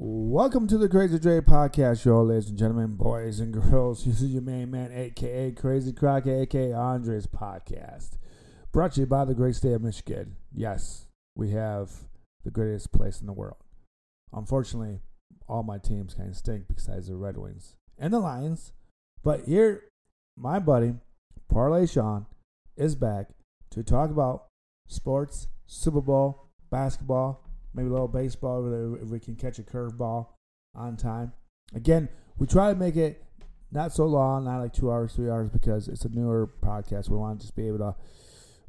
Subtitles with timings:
[0.00, 4.04] Welcome to the Crazy Dre Podcast Show, ladies and gentlemen, boys and girls.
[4.06, 8.10] This is your main man, aka Crazy Crockett, aka Andres Podcast.
[8.70, 10.36] Brought to you by the great state of Michigan.
[10.54, 11.90] Yes, we have
[12.44, 13.56] the greatest place in the world.
[14.32, 15.00] Unfortunately,
[15.48, 18.72] all my teams kind of stink besides the Red Wings and the Lions.
[19.24, 19.82] But here,
[20.36, 20.94] my buddy,
[21.48, 22.26] Parlay Shawn,
[22.76, 23.30] is back
[23.72, 24.46] to talk about
[24.86, 30.28] sports, Super Bowl, basketball, maybe a little baseball if we can catch a curveball
[30.74, 31.32] on time.
[31.74, 33.24] Again, we try to make it
[33.70, 37.08] not so long, not like two hours, three hours, because it's a newer podcast.
[37.08, 37.94] We want to just be able to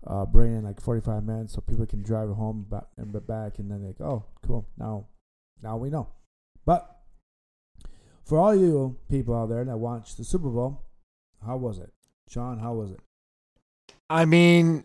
[0.06, 3.86] uh, bring in like 45 minutes so people can drive home and back, and then
[3.86, 5.08] like, oh, cool, now,
[5.62, 6.10] now we know.
[6.66, 6.98] But
[8.26, 10.84] for all you people out there that watched the Super Bowl,
[11.46, 11.92] how was it,
[12.28, 12.60] Shawn?
[12.60, 13.00] How was it?
[14.10, 14.84] I mean,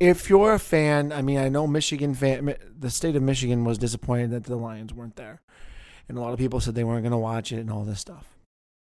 [0.00, 3.78] if you're a fan, I mean, I know Michigan fan, the state of Michigan was
[3.78, 5.40] disappointed that the Lions weren't there,
[6.08, 8.00] and a lot of people said they weren't going to watch it and all this
[8.00, 8.26] stuff.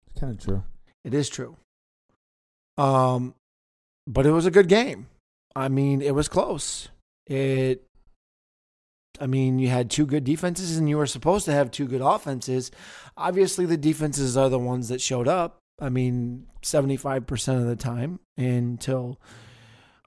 [0.09, 0.63] It's kind of true.
[1.03, 1.57] It is true.
[2.77, 3.35] Um,
[4.07, 5.07] but it was a good game.
[5.55, 6.89] I mean, it was close.
[7.27, 7.83] It.
[9.19, 12.01] I mean, you had two good defenses, and you were supposed to have two good
[12.01, 12.71] offenses.
[13.17, 15.59] Obviously, the defenses are the ones that showed up.
[15.79, 19.19] I mean, seventy-five percent of the time until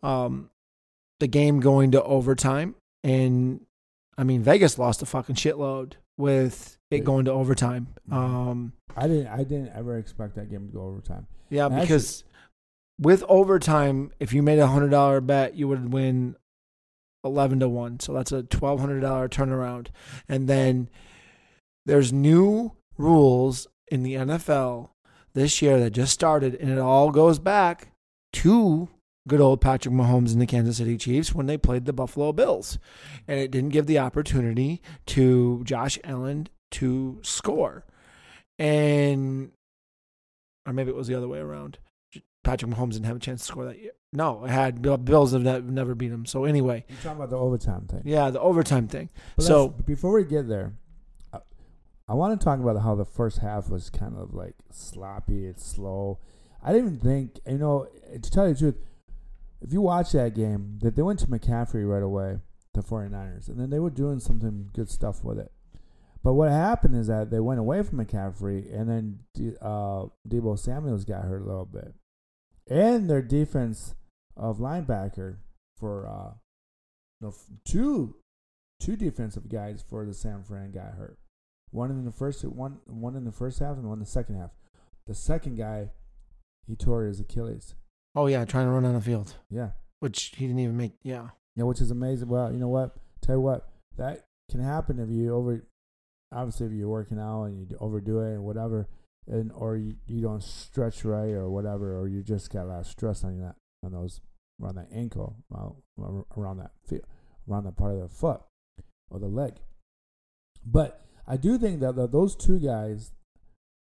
[0.02, 0.50] um,
[1.24, 2.74] the game going to overtime.
[3.02, 3.64] And
[4.18, 7.88] I mean, Vegas lost a fucking shitload with it going to overtime.
[8.12, 9.28] Um, I didn't.
[9.28, 11.26] I didn't ever expect that game to go overtime.
[11.48, 12.24] yeah, And because
[13.00, 16.36] with overtime, if you made a hundred dollar bet, you would win
[17.24, 18.00] eleven to one.
[18.00, 19.86] So that's a twelve hundred dollar turnaround.
[20.28, 20.90] And then
[21.86, 24.90] there's new rules in the NFL
[25.32, 27.88] this year that just started, and it all goes back
[28.34, 28.90] to
[29.26, 32.78] good old Patrick Mahomes and the Kansas City Chiefs when they played the Buffalo Bills.
[33.26, 37.84] And it didn't give the opportunity to Josh Allen to score.
[38.58, 39.50] And
[40.66, 41.78] or maybe it was the other way around.
[42.42, 43.92] Patrick Mahomes didn't have a chance to score that year.
[44.12, 46.26] No, it had Bills have never beat him.
[46.26, 48.02] So anyway, You're talking about the overtime thing.
[48.04, 49.08] yeah, the overtime thing.
[49.36, 50.74] But so before we get there,
[51.32, 51.38] I,
[52.06, 55.46] I want to talk about how the first half was kind of like sloppy.
[55.46, 56.18] It's slow.
[56.62, 58.76] I didn't even think, you know, to tell you the truth,
[59.64, 62.38] if you watch that game, that they went to McCaffrey right away,
[62.74, 65.50] the 49ers, and then they were doing something good stuff with it.
[66.22, 70.58] But what happened is that they went away from McCaffrey, and then D- uh, Deebo
[70.58, 71.94] Samuels got hurt a little bit,
[72.68, 73.94] and their defense
[74.36, 75.36] of linebacker
[75.78, 76.34] for uh,
[77.22, 78.16] no, two
[78.80, 81.18] two defensive guys for the San Fran got hurt.
[81.70, 84.36] One in the first one one in the first half and one in the second
[84.36, 84.50] half.
[85.06, 85.90] The second guy,
[86.66, 87.74] he tore his Achilles.
[88.14, 89.70] Oh yeah, trying to run on the field, Yeah,
[90.00, 90.92] which he didn't even make.
[91.02, 92.28] Yeah, yeah, which is amazing.
[92.28, 92.96] Well, you know what?
[93.22, 95.64] Tell you what, that can happen if you over.
[96.32, 98.88] Obviously, if you're working out and you overdo it and whatever,
[99.28, 102.80] and or you, you don't stretch right or whatever, or you just got a lot
[102.80, 103.54] of stress on that
[103.84, 104.20] on those
[104.62, 105.82] around that ankle, well,
[106.36, 107.04] around that feet,
[107.48, 108.40] around that part of the foot
[109.10, 109.54] or the leg.
[110.64, 113.12] But I do think that the, those two guys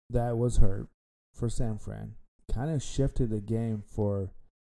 [0.10, 0.88] that was hurt
[1.34, 2.16] for San Fran
[2.54, 4.32] kind of shifted the game for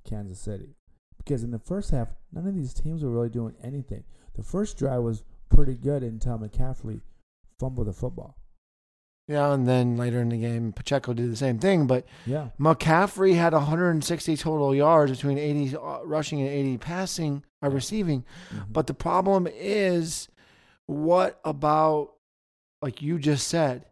[0.09, 0.75] Kansas City.
[1.19, 4.05] Because in the first half, none of these teams were really doing anything.
[4.35, 7.01] The first drive was pretty good until McCaffrey
[7.59, 8.37] fumbled the football.
[9.31, 12.49] yeah, and then later in the game, Pacheco did the same thing, but Yeah.
[12.59, 18.25] McCaffrey had 160 total yards between 80 uh, rushing and 80 passing or receiving.
[18.51, 18.73] Mhm.
[18.73, 20.29] But the problem is,
[20.87, 22.15] what about,
[22.81, 23.85] like you just said,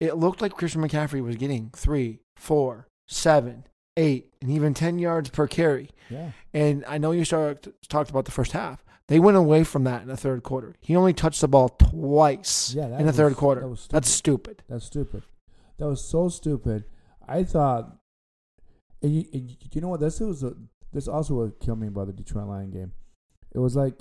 [0.00, 3.64] it looked like Christian McCaffrey was getting three, four, seven,
[3.96, 5.90] eight, and even 10 yards per carry.
[6.08, 6.30] yeah.
[6.54, 8.84] And I know you start, talked about the first half.
[9.08, 10.76] They went away from that in the third quarter.
[10.80, 13.62] He only touched the ball twice Yeah, in the third quarter.
[13.62, 14.62] that was That's stupid.
[14.68, 15.22] That's stupid.
[15.78, 16.84] That was so stupid.
[17.26, 17.96] I thought,
[19.02, 19.24] and you,
[19.72, 20.00] you know what?
[20.00, 20.54] This was a,
[20.92, 22.92] this also what killed me about the Detroit Lion game.
[23.54, 23.94] It was like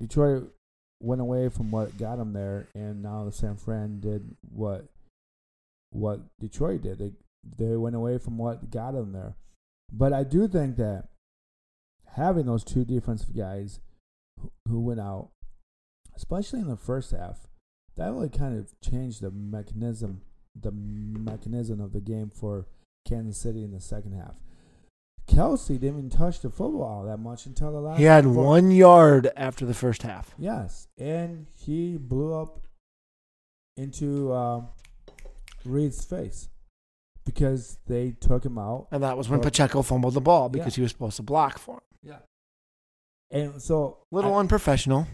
[0.00, 0.52] Detroit
[1.00, 4.86] went away from what got them there, and now the San Fran did what
[5.90, 6.98] what Detroit did.
[6.98, 7.12] They
[7.44, 9.36] they went away from what got them there.
[9.92, 11.08] But I do think that
[12.16, 13.80] having those two defensive guys
[14.38, 15.30] who, who went out,
[16.16, 17.46] especially in the first half,
[17.96, 20.22] that really kind of changed the mechanism
[20.60, 22.66] the mechanism of the game for
[23.06, 24.34] Kansas City in the second half.
[25.28, 27.98] Kelce didn't even touch the football that much until the last.
[27.98, 30.34] He had one yard after the first half.
[30.38, 32.60] Yes, and he blew up
[33.76, 34.68] into um,
[35.64, 36.48] Reid's face
[37.32, 38.88] because they took him out.
[38.90, 40.76] And that was when Pacheco fumbled the ball because Yeah.
[40.76, 41.80] he was supposed to block for him.
[42.02, 42.18] Yeah,
[43.30, 45.06] and so Little I- unprofessional.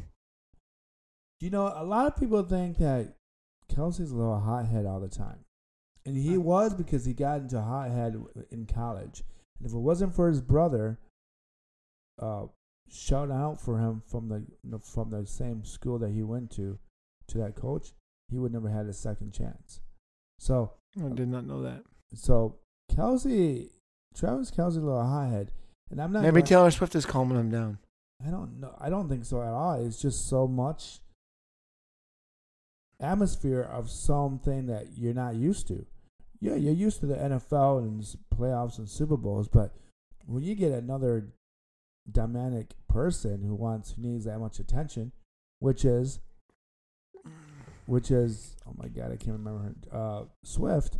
[1.40, 3.16] You know, a lot of people think that
[3.68, 5.40] Kelce's a little hothead all the time.
[6.06, 8.14] And he was because he got into hothead
[8.50, 9.22] in college.
[9.58, 10.98] And if it wasn't for his brother
[12.20, 12.46] uh,
[12.88, 16.78] shouting out for him from the from the same school that he went to,
[17.28, 17.92] to that coach,
[18.28, 19.80] he would never had a second chance.
[20.38, 20.72] So
[21.02, 21.82] I did not know that.
[22.12, 22.56] So
[22.92, 23.70] Kelce,
[24.14, 25.52] Travis Kelce, a little hothead,
[25.90, 26.22] and I'm not.
[26.22, 27.78] Maybe going- Taylor Swift is calming him down.
[28.24, 28.74] I don't know.
[28.78, 29.74] I don't think so at all.
[29.84, 31.00] It's just so much
[33.00, 35.84] atmosphere of something that you're not used to.
[36.40, 38.02] Yeah, you're used to the NFL and
[38.34, 39.74] playoffs and Super Bowls, but
[40.26, 41.32] when you get another
[42.10, 45.12] dynamic person who wants who needs that much attention,
[45.58, 46.20] which is
[47.86, 50.98] which is oh my god, I can't remember her uh Swift.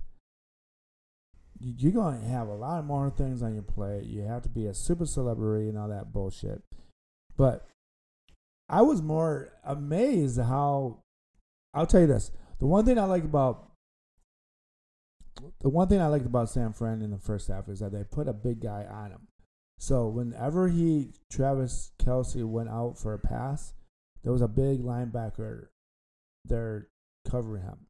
[1.59, 4.05] You- You're going to have a lot more things on your plate.
[4.05, 6.63] You have to be a super celebrity and all that bullshit.
[7.37, 7.67] But
[8.69, 11.01] I was more amazed how
[11.75, 12.31] I'll tell you this.
[12.61, 13.71] The one thing I like about
[15.61, 18.05] the one thing I liked about San Fran in the first half is that they
[18.05, 19.27] put a big guy on him.
[19.79, 23.75] So whenever he Travis Kelce went out for a pass,
[24.23, 25.67] there was a big linebacker
[26.45, 26.87] there
[27.29, 27.87] covering him.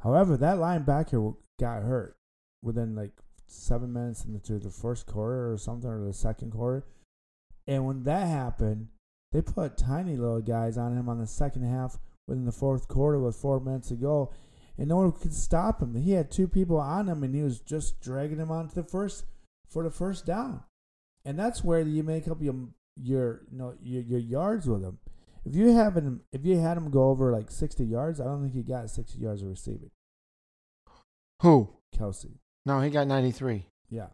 [0.00, 2.16] However, that linebacker got hurt
[2.62, 3.12] within like
[3.46, 6.84] seven minutes into the first quarter or something, or the second quarter.
[7.66, 8.88] And when that happened,
[9.32, 13.18] they put tiny little guys on him on the second half within the fourth quarter
[13.18, 14.32] with four minutes to go.
[14.78, 15.94] And no one could stop him.
[15.94, 19.24] He had two people on him and he was just dragging him onto the first
[19.68, 20.62] for the first down.
[21.24, 22.54] And that's where you make up your
[23.00, 24.98] your you know your, your yards with him.
[25.44, 28.42] If you have him if you had him go over like sixty yards, I don't
[28.42, 29.90] think he got sixty yards of receiving.
[31.42, 31.70] Who?
[31.96, 32.38] Kelce.
[32.66, 34.08] No, he got 93 Yeah.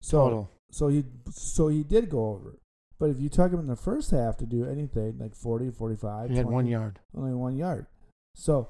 [0.00, 0.50] So total.
[0.70, 2.58] So he so he did go over.
[2.98, 6.30] But if you took him in the first half to do anything like 40, 45,
[6.30, 6.98] He had 20, one yard.
[7.16, 7.86] only one yard.
[8.34, 8.68] So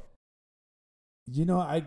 [1.27, 1.85] you know, I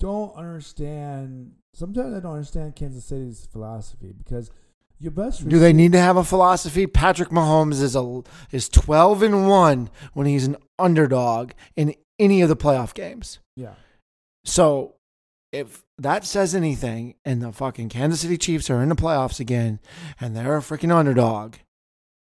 [0.00, 4.50] don't understand sometimes I don't understand Kansas City's philosophy because
[4.98, 6.86] your best Do they need to have a philosophy?
[6.86, 12.48] Patrick Mahomes is a is 12 and 1 when he's an underdog in any of
[12.48, 13.38] the playoff games.
[13.56, 13.74] Yeah.
[14.44, 14.94] So
[15.54, 19.78] if that says anything and the fucking Kansas City Chiefs are in the playoffs again
[20.20, 21.54] and they're a freaking underdog,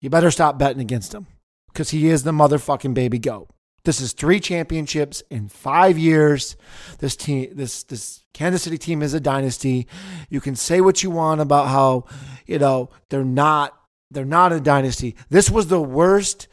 [0.02, 1.26] you better stop betting against him
[1.72, 3.50] because he is the motherfucking baby goat.
[3.86, 6.58] This is three championships in five years.
[7.00, 9.88] This team, this this Kansas City team is a dynasty.
[10.30, 12.06] You can say what you want about how,
[12.46, 13.80] you know, they're not
[14.12, 15.16] they're not a dynasty.
[15.30, 16.50] This was the worst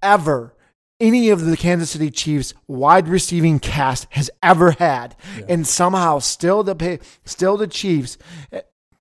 [0.00, 0.54] ever
[1.00, 5.44] any of the Kansas City Chiefs wide receiving cast has ever had, Yeah.
[5.48, 8.18] and somehow still the pay, still the Chiefs.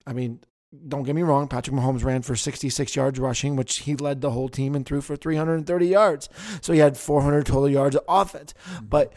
[0.05, 0.39] I mean,
[0.87, 1.47] don't get me wrong.
[1.47, 5.01] Patrick Mahomes ran for 66 yards rushing, which he led the whole team and threw
[5.01, 6.29] for 330 yards.
[6.61, 8.53] So he had 400 total yards of offense.
[8.69, 8.85] Mm-hmm.
[8.85, 9.13] But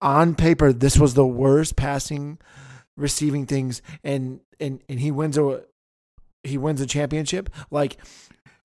[0.00, 2.38] on paper, this was the worst passing,
[2.96, 5.64] receiving things, and and and he wins a
[6.42, 7.48] he wins a championship.
[7.70, 7.96] Like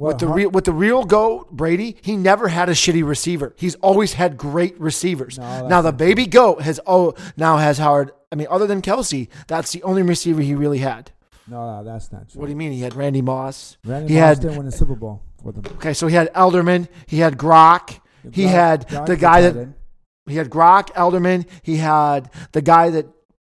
[0.08, 3.54] with the Har- real with the real goat Brady, he never had a shitty receiver.
[3.58, 5.38] He's always had great receivers.
[5.38, 8.12] No, now the baby goat has oh now has Howard.
[8.32, 11.12] I mean, other than Kelce, that's the only receiver he really had.
[11.48, 12.40] No, no, that's not true.
[12.40, 12.72] What do you mean?
[12.72, 13.78] He had Randy Moss.
[13.84, 15.64] Randy he Moss had- didn't win a Super Bowl for them.
[15.76, 16.88] Okay, so he had Edelman.
[17.08, 18.00] He had Gronk.
[18.32, 19.68] He had the guy that-.
[20.28, 21.46] He had Gronk, Edelman.
[21.64, 23.08] He had the guy that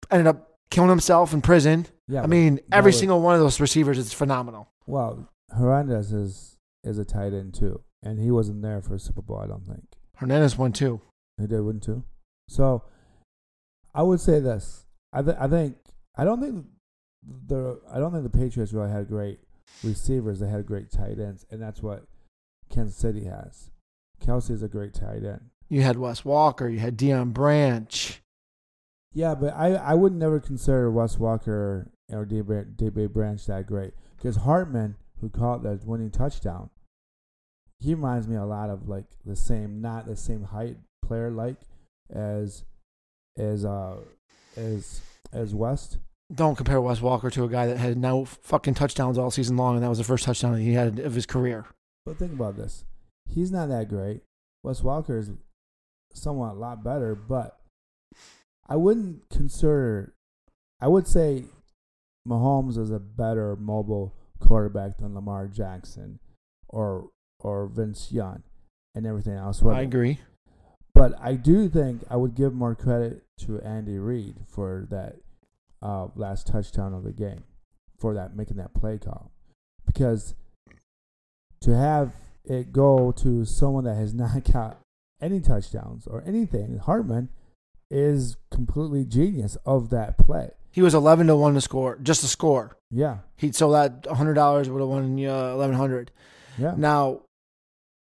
[0.09, 1.85] ended up killing himself in prison.
[2.07, 4.69] Yeah, I mean, every was- single one of those receivers is phenomenal.
[4.87, 9.37] Well, Hernandez is is a tight end too, and he wasn't there for Super Bowl.
[9.37, 9.83] I don't think
[10.15, 11.01] Hernandez won too.
[11.39, 12.03] he did win too.
[12.47, 12.83] So,
[13.93, 14.85] I would say this.
[15.13, 15.77] I th- I think
[16.15, 16.65] I don't think
[17.47, 19.39] the I don't think the Patriots really had great
[19.83, 20.39] receivers.
[20.39, 22.05] They had great tight ends, and that's what
[22.69, 23.71] Kansas City has.
[24.23, 25.49] Kelce is a great tight end.
[25.69, 26.67] You had Wes Walker.
[26.67, 28.21] You had Deion Branch.
[29.13, 34.37] Yeah, but I, I would never consider Wes Walker or DB Branch that great because
[34.37, 36.69] Hardman, who caught that winning touchdown,
[37.79, 41.57] he reminds me a lot of like the same, not the same height player like
[42.09, 42.63] as
[43.37, 43.97] as uh
[44.57, 45.01] as
[45.31, 45.97] as West.
[46.33, 49.75] Don't compare Wes Walker to a guy that had no fucking touchdowns all season long,
[49.75, 51.65] and that was the first touchdown he had of his career.
[52.05, 52.85] But think about this:
[53.29, 54.21] he's not that great.
[54.63, 55.31] Wes Walker is
[56.13, 57.59] somewhat a lot better, but
[58.67, 60.13] I wouldn't consider.
[60.79, 61.45] I would say
[62.27, 66.19] Mahomes is a better mobile quarterback than Lamar Jackson
[66.67, 68.43] or or Vince Young
[68.95, 69.63] and everything else.
[69.63, 70.19] I agree.
[70.93, 75.15] But I do think I would give more credit to Andy Reid for that
[75.81, 77.43] uh, last touchdown of the game,
[77.97, 79.31] for that making that play call,
[79.85, 80.35] because
[81.61, 84.79] to have it go to someone that has not got
[85.21, 87.29] any touchdowns or anything, Hardman
[87.89, 90.51] is completely genius of that play.
[90.71, 92.77] He was eleven to one to score, just to score.
[92.89, 96.11] Yeah, He so that hundred dollars would have won you uh, eleven hundred.
[96.57, 96.73] yeah.
[96.77, 97.21] Now,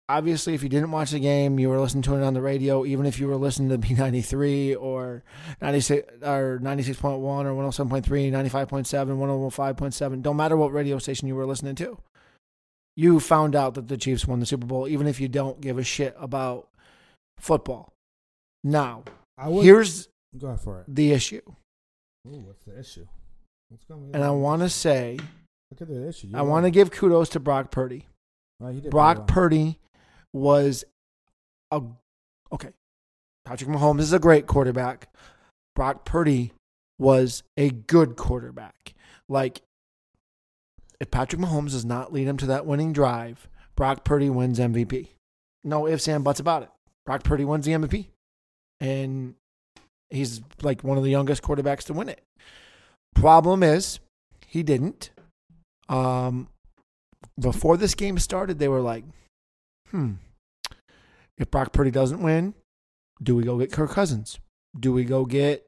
[0.09, 2.85] obviously, if you didn't watch the game, you were listening to it on the radio.
[2.85, 5.23] Even if you were listening to B ninety three or
[5.61, 9.17] ninety six or ninety six point one or 107.3, 95.7,
[9.51, 11.97] 105.7, don't matter what radio station you were listening to.
[12.97, 15.77] You found out that the Chiefs won the Super Bowl, even if you don't give
[15.77, 16.69] a shit about
[17.37, 17.91] football.
[18.63, 19.03] Now,
[19.37, 20.07] I would here's
[20.37, 20.85] go for it.
[20.87, 21.41] the issue,
[22.27, 23.05] Ooh, what's the issue?
[23.69, 24.15] What's going on?
[24.15, 25.17] and I want to say,
[25.71, 26.29] look at the issue.
[26.33, 28.07] I want to give kudos to Brock Purdy.
[28.61, 29.79] Oh, to Brock Purdy
[30.33, 30.83] was
[31.71, 31.81] a
[32.51, 32.69] okay.
[33.45, 35.13] Patrick Mahomes is a great quarterback.
[35.75, 36.53] Brock Purdy
[36.97, 38.93] was a good quarterback.
[39.27, 39.61] Like
[40.99, 45.09] if Patrick Mahomes does not lead him to that winning drive, Brock Purdy wins MVP.
[45.63, 46.69] No ifs and buts about it.
[47.05, 48.07] Brock Purdy wins the MVP.
[48.79, 49.35] And
[50.15, 52.21] he's like one of the youngest quarterbacks to win it.
[53.13, 53.99] Problem is,
[54.47, 55.11] he didn't.
[55.89, 56.47] Um,
[57.39, 59.03] before this game started, they were like,
[59.91, 60.13] hmm,
[61.37, 62.53] if Brock Purdy doesn't win,
[63.21, 64.39] do we go get Kirk Cousins?
[64.77, 65.65] Do we go get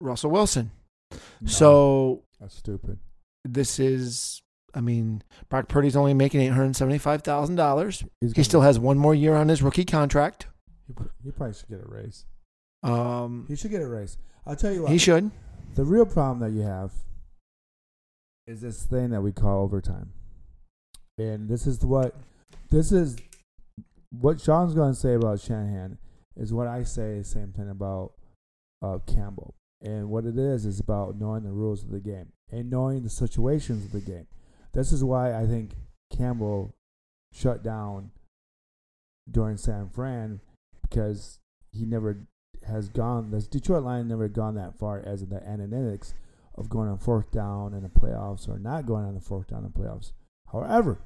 [0.00, 0.70] Russell Wilson?
[1.46, 2.98] So that's stupid.
[3.44, 4.40] this is,
[4.74, 8.04] I mean, Brock Purdy's only making eight hundred seventy-five thousand dollars.
[8.20, 10.46] He still has one more year on his rookie contract.
[11.24, 12.24] He probably should get a raise.
[12.82, 14.16] Um, He should get a raise.
[14.46, 14.92] I'll tell you what.
[14.92, 15.30] he should.
[15.74, 16.92] The real problem that you have
[18.46, 20.12] is this thing that we call overtime,
[21.18, 22.14] and this is what
[22.70, 23.16] this is
[24.10, 25.98] what Shawn's going to say about Shanahan
[26.36, 28.12] is what I say the same thing about
[28.82, 29.54] uh, Campbell.
[29.82, 33.08] And what it is is about knowing the rules of the game and knowing the
[33.10, 34.26] situations of the game.
[34.72, 35.70] This is why I think
[36.14, 36.74] Campbell
[37.32, 38.10] shut down
[39.30, 40.40] during San Fran
[40.82, 41.38] because
[41.72, 42.18] he never
[42.70, 43.30] has gone.
[43.30, 46.14] This Detroit line never gone that far as in the analytics
[46.56, 49.64] of going on fourth down in the playoffs or not going on the fourth down
[49.64, 50.12] in the playoffs.
[50.50, 51.00] However,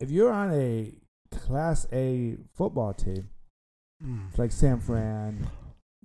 [0.00, 0.94] if you're on a
[1.30, 3.28] Class A football team
[4.38, 5.48] like San Fran,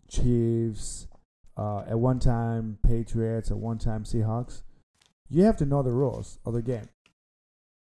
[0.10, 1.08] Chiefs,
[1.55, 4.63] uh, at one time Patriots, at one time Seahawks,
[5.29, 6.89] you have to know the rules of the game.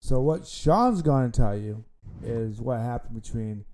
[0.01, 1.85] So what Shawn's going to tell you
[2.23, 3.65] is what happened between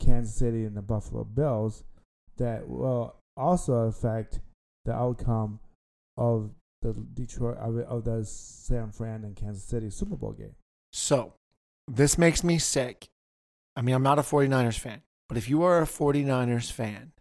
[0.00, 1.84] Kansas City and the Buffalo Bills
[2.38, 4.40] that will also affect
[4.84, 5.60] the outcome
[6.16, 6.50] of
[6.82, 10.54] the Detroit of, of the San Fran and Kansas City Super Bowl game.
[10.92, 11.34] So,
[11.88, 13.06] this makes me sick.
[13.76, 17.12] I mean, I'm not a 49ers fan, but if you are a 49ers fan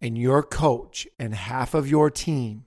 [0.00, 2.66] and your coach and half of your team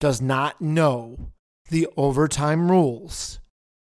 [0.00, 1.32] does not know
[1.70, 3.40] the overtime rules,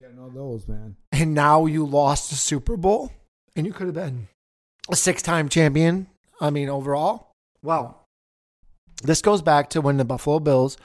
[0.00, 0.96] Gotta know those, man.
[1.12, 3.12] and now you lost the Super Bowl
[3.54, 4.28] and you could have been
[4.90, 6.06] a six time champion,
[6.40, 7.32] I mean, overall.
[7.62, 8.04] Well,
[9.02, 10.76] this goes back to when the Buffalo Bills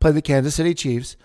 [0.00, 1.16] played the Kansas City Chiefs.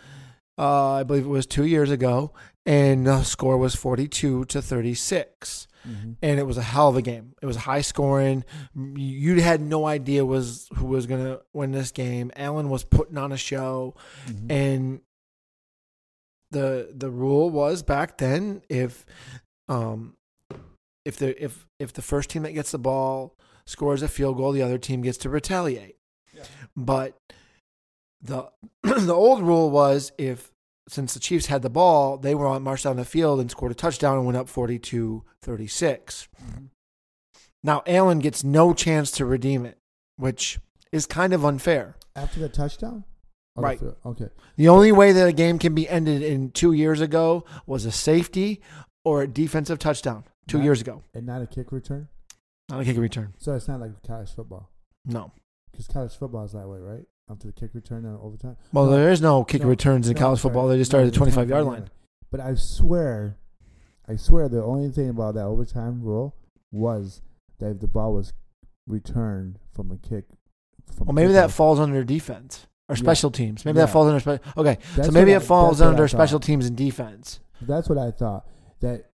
[0.57, 2.31] Uh, I believe it was two years ago,
[2.65, 6.11] and the score was 42 to 36 Mm-hmm.
[6.21, 7.33] and it was a hell of a game.
[7.41, 8.45] It was high scoring.
[8.73, 12.31] You had no idea was who was going to win this game.
[12.37, 13.93] Allen was putting on a show,
[14.25, 14.49] Mm-hmm.
[14.49, 15.01] and
[16.51, 19.05] the the rule was back then if
[19.67, 20.15] um
[21.03, 24.51] if the if if the first team that gets the ball scores a field goal,
[24.51, 25.95] the other team gets to retaliate.
[26.33, 26.43] Yeah.
[26.75, 27.17] But
[28.21, 28.49] the
[28.83, 30.51] the old rule was if
[30.89, 33.71] since the Chiefs had the ball, they were on marched down the field and scored
[33.71, 35.21] a touchdown and went up 42-36.
[35.45, 36.65] Mm-hmm.
[37.63, 39.77] Now Allen gets no chance to redeem it,
[40.17, 40.59] which
[40.91, 41.95] is kind of unfair.
[42.15, 43.05] After the touchdown?
[43.55, 43.79] Oh, Right.
[43.79, 44.29] field- Okay.
[44.57, 47.91] The only way that a game can be ended in two years ago was a
[47.91, 48.61] safety
[49.05, 50.25] or a defensive touchdown.
[50.47, 50.63] Two Right.
[50.65, 52.09] years ago, And not a kick return?
[52.69, 53.33] Not a kick return.
[53.37, 54.69] So it's not like college football.
[55.05, 55.31] No.
[55.71, 57.03] Because college football is that way, right?
[57.29, 58.57] After the kick return and overtime?
[58.71, 60.67] Well, No, there is no kick no, returns in no, college football.
[60.67, 61.89] They just started at the the 25 yard line.
[62.31, 63.37] But I swear,
[64.07, 66.35] I swear the only thing about that overtime rule
[66.71, 67.21] was
[67.59, 68.33] that if the ball was
[68.87, 70.25] returned from a kick.
[70.95, 72.99] From Well, maybe that kickoff, falls under defense or Yeah.
[72.99, 73.63] special teams.
[73.65, 73.85] Maybe Yeah.
[73.85, 74.43] that falls under special.
[74.57, 77.39] Okay, That's so maybe it I- falls under special teams and defense.
[77.61, 78.45] That's what I thought.
[78.81, 79.11] That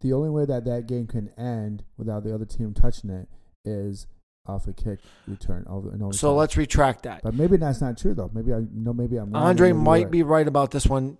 [0.00, 3.28] the only way that that game can end without the other team touching it
[3.64, 4.06] is
[4.46, 5.64] off a kick return.
[5.68, 6.36] Over, an So overtime.
[6.36, 7.22] let's retract that.
[7.22, 8.30] But maybe that's not true though.
[8.32, 8.92] Maybe I no.
[8.92, 9.30] Maybe I'm.
[9.32, 10.10] wrong, Andre maybe might right.
[10.10, 11.18] be right about this one,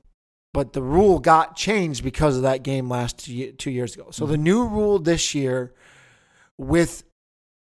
[0.55, 3.19] but the rule got changed because of that game last
[3.59, 4.09] two years ago.
[4.11, 4.41] So the Mhm.
[4.43, 5.75] new rule this year,
[6.59, 7.05] with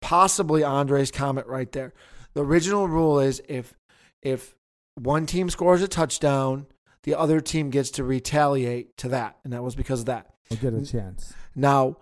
[0.00, 1.92] possibly Andre's comment right there,
[2.34, 3.74] the original rule is if
[4.22, 4.54] if
[4.94, 6.66] one team scores a touchdown,
[7.02, 10.34] the other team gets to retaliate to that, and that was because of that.
[10.50, 11.32] I'll get a chance.
[11.54, 11.96] Now,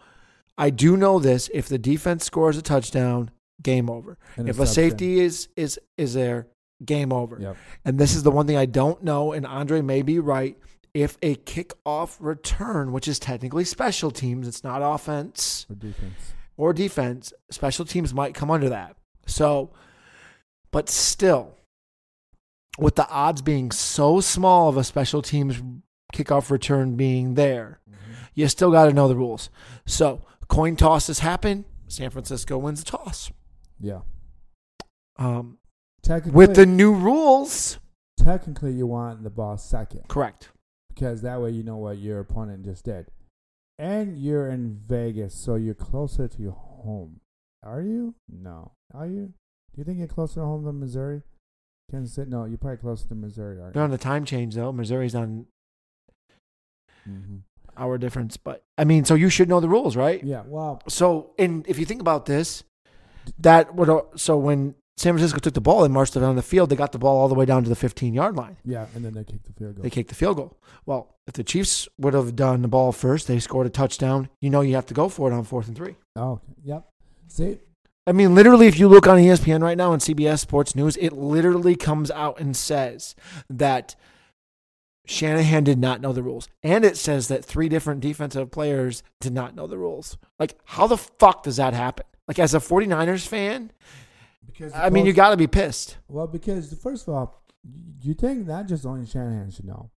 [0.58, 3.30] I do know this: if the defense scores a touchdown,
[3.62, 4.18] game over.
[4.36, 6.46] And if a safety is is is there,
[6.84, 7.38] game over.
[7.40, 7.56] Yep.
[7.84, 10.56] And this is the one thing I don't know, and Andre may be right.
[10.94, 16.32] If a kickoff return, which is technically special teams, it's not offense For defense.
[16.56, 18.96] or defense, special teams might come under that.
[19.26, 19.72] So,
[20.70, 21.54] but still,
[22.78, 25.62] with the odds being so small of a special teams
[26.14, 28.05] kickoff return being there, mm-hmm.
[28.36, 29.50] You still got to know the rules.
[29.86, 31.64] So, coin tosses happen.
[31.88, 33.32] San Francisco wins the toss.
[33.80, 34.02] Yeah.
[35.18, 35.58] Um,
[36.02, 37.78] Technically, with the new rules,
[38.16, 40.50] technically you want the ball second correct.
[40.94, 43.06] because that way you know what your opponent just did,
[43.78, 47.20] and you're in Vegas, so you're closer to your home.
[47.64, 48.14] Are you?
[48.28, 48.72] No.
[48.94, 49.32] Are you?
[49.74, 51.22] Do you think you're closer to home than Missouri?
[51.90, 52.30] Kansas City?
[52.30, 54.70] No, you're probably closer to Missouri, aren't They're on the time change though.
[54.72, 55.46] Missouri's on
[57.08, 57.36] Mm-hmm.
[57.76, 60.22] Hour difference, but I mean, so you should know the rules, right?
[60.22, 60.42] Yeah.
[60.46, 60.80] Wow.
[60.88, 62.64] So, and if you think about this,
[63.38, 66.70] that would so when San Francisco took the ball and marched it down the field,
[66.70, 68.56] they got the ball all the way down to the 15 yard line.
[68.64, 69.82] yeah, and then they kicked the field goal.
[69.82, 70.56] They kicked the field goal.
[70.86, 74.28] Well, if the Chiefs would have done the ball first, they scored a touchdown.
[74.40, 75.96] You know, you have to go for it on fourth and three.
[76.16, 76.88] oh, yep.
[77.28, 77.58] See,
[78.06, 81.12] I mean, literally, if you look on ESPN right now on CBS Sports News, it
[81.12, 83.16] literally comes out and says
[83.50, 83.96] that
[85.06, 86.48] Shanahan did not know the rules.
[86.62, 90.18] And it says that three different defensive players did not know the rules.
[90.38, 92.06] Like, how the fuck does that happen?
[92.28, 93.70] Like, as a 49ers fan,
[94.46, 95.98] because I mean, you got to be pissed.
[96.08, 97.42] Well, because first of all,
[98.00, 99.90] you think not just only Shanahan should know,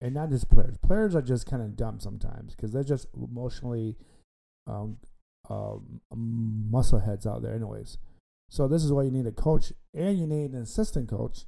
[0.00, 0.76] and not just players.
[0.78, 3.96] Players are just kind of dumb sometimes because they're just emotionally
[4.66, 4.98] um,
[5.50, 7.98] um, muscle heads out there, anyways.
[8.50, 11.44] So this is why you need a coach and you need an assistant coach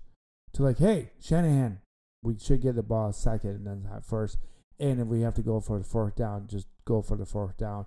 [0.53, 1.81] to like, hey, Shanahan,
[2.23, 4.39] we should get the ball second and then have first.
[4.79, 7.57] And if we have to go for the fourth down, just go for the fourth
[7.57, 7.87] down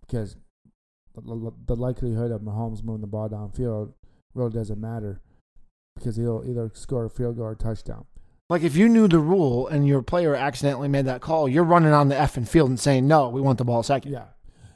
[0.00, 0.36] because
[1.14, 3.94] the, the likelihood of Mahomes moving the ball downfield
[4.34, 5.20] really doesn't matter
[5.96, 8.04] because he'll either score a field goal or a touchdown.
[8.50, 11.92] Like, if you knew the rule and your player accidentally made that call, you're running
[11.92, 14.12] on the effing field and saying, no, we want the ball second.
[14.12, 14.26] Yeah.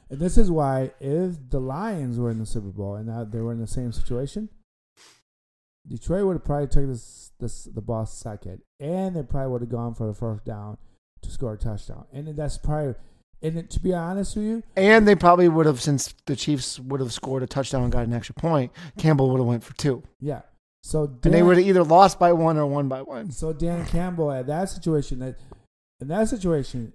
[0.09, 3.51] And this is why if the Lions were in the Super Bowl and they were
[3.51, 4.49] in the same situation,
[5.89, 9.69] Detroit would have probably took this, this the ball second, and they probably would have
[9.71, 10.77] gone for the first down
[11.21, 12.05] to score a touchdown.
[12.13, 12.95] And that's probably,
[13.41, 16.99] and to be honest with you, And they probably would have, since the Chiefs would
[16.99, 20.03] have scored a touchdown and got an extra point, Campbell would have went for two.
[20.19, 20.41] yeah.
[20.81, 23.31] So And they Dan- would have either lost by one or won by one.
[23.31, 25.35] So Dan Campbell at that situation, that
[25.99, 26.93] in that situation,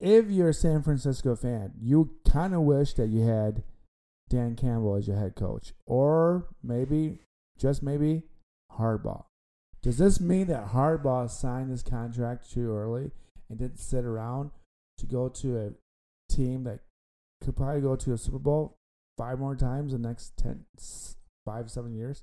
[0.00, 3.64] if you're a San Francisco fan, you kind of wish that you had
[4.28, 7.18] Dan Campbell as your head coach, or maybe
[7.58, 8.22] just maybe
[8.78, 9.24] Harbaugh.
[9.82, 13.10] Does this mean that Harbaugh signed his contract too early
[13.50, 14.50] and didn't sit around
[14.98, 15.70] to go to a
[16.32, 16.80] team that
[17.42, 18.76] could probably go to a Super Bowl
[19.18, 22.22] five more times in the next 10, s- five, seven years?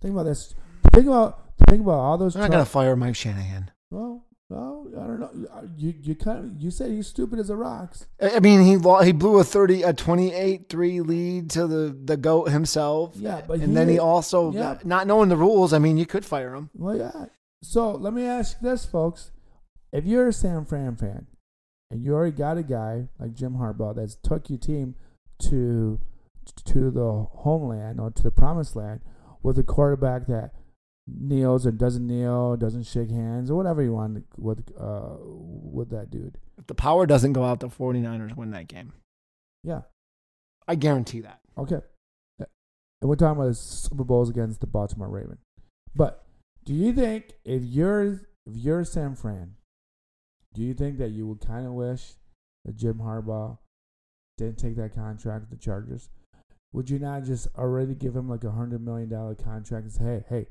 [0.00, 0.54] Think about this.
[0.94, 2.32] Think about think about all those.
[2.34, 3.70] They're not tro- to fire Mike Shanahan.
[3.90, 5.30] well, well, I don't know.
[5.76, 8.06] You you kind of you said he's stupid as a rocks.
[8.20, 8.72] I mean, he
[9.04, 13.14] he blew a thirty a twenty eight three lead to the the goat himself.
[13.14, 14.78] Yeah, but and then he he- also yeah.
[14.84, 15.72] not knowing the rules.
[15.72, 16.68] I mean, you could fire him.
[16.74, 17.26] Well, yeah.
[17.62, 19.30] So let me ask this, folks:
[19.92, 21.28] If you're a San Fran fan
[21.88, 24.96] and you already got a guy like Jim Harbaugh that's took your team
[25.42, 26.00] to
[26.64, 29.00] to the homeland or to the promised land
[29.44, 30.50] with a quarterback that
[31.18, 36.10] kneels or doesn't kneel, doesn't shake hands, or whatever you want with uh with that
[36.10, 36.38] dude.
[36.58, 38.92] If the power doesn't go out, the 49ers win that game.
[39.64, 39.82] Yeah.
[40.68, 41.40] I guarantee that.
[41.58, 41.80] Okay.
[42.38, 45.40] And we're talking about the Super Bowls against the Baltimore Ravens.
[45.94, 46.24] But
[46.64, 49.54] do you think if you're if you're San Fran,
[50.54, 52.12] do you think that you would kind of wish
[52.64, 53.58] that Jim Harbaugh
[54.36, 56.10] didn't take that contract with the Chargers?
[56.72, 60.04] Would you not just already give him like a hundred million dollar contract and say,
[60.04, 60.46] hey, hey,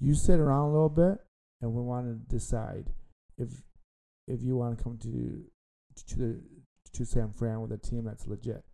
[0.00, 1.18] you sit around a little bit
[1.60, 2.90] and we want to decide
[3.38, 3.62] if
[4.26, 5.44] if you want to come to
[6.06, 6.40] to the
[6.92, 8.64] to San Fran with a team that's legit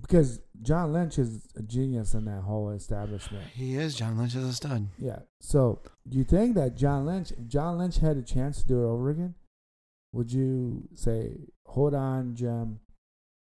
[0.00, 3.44] because John Lynch is a genius in that whole establishment.
[3.54, 3.96] He is.
[3.96, 4.88] John Lynch is a stud.
[4.98, 5.20] Yeah.
[5.40, 8.82] So, do you think that John Lynch, if John Lynch had a chance to do
[8.82, 9.34] it over again,
[10.12, 12.80] would you say, "Hold on, Jim,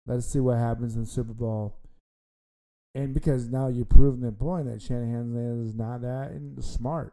[0.06, 1.76] let's see what happens in the Super Bowl"?
[2.94, 7.12] And because now you've proven the point that Shanahan is not that smart.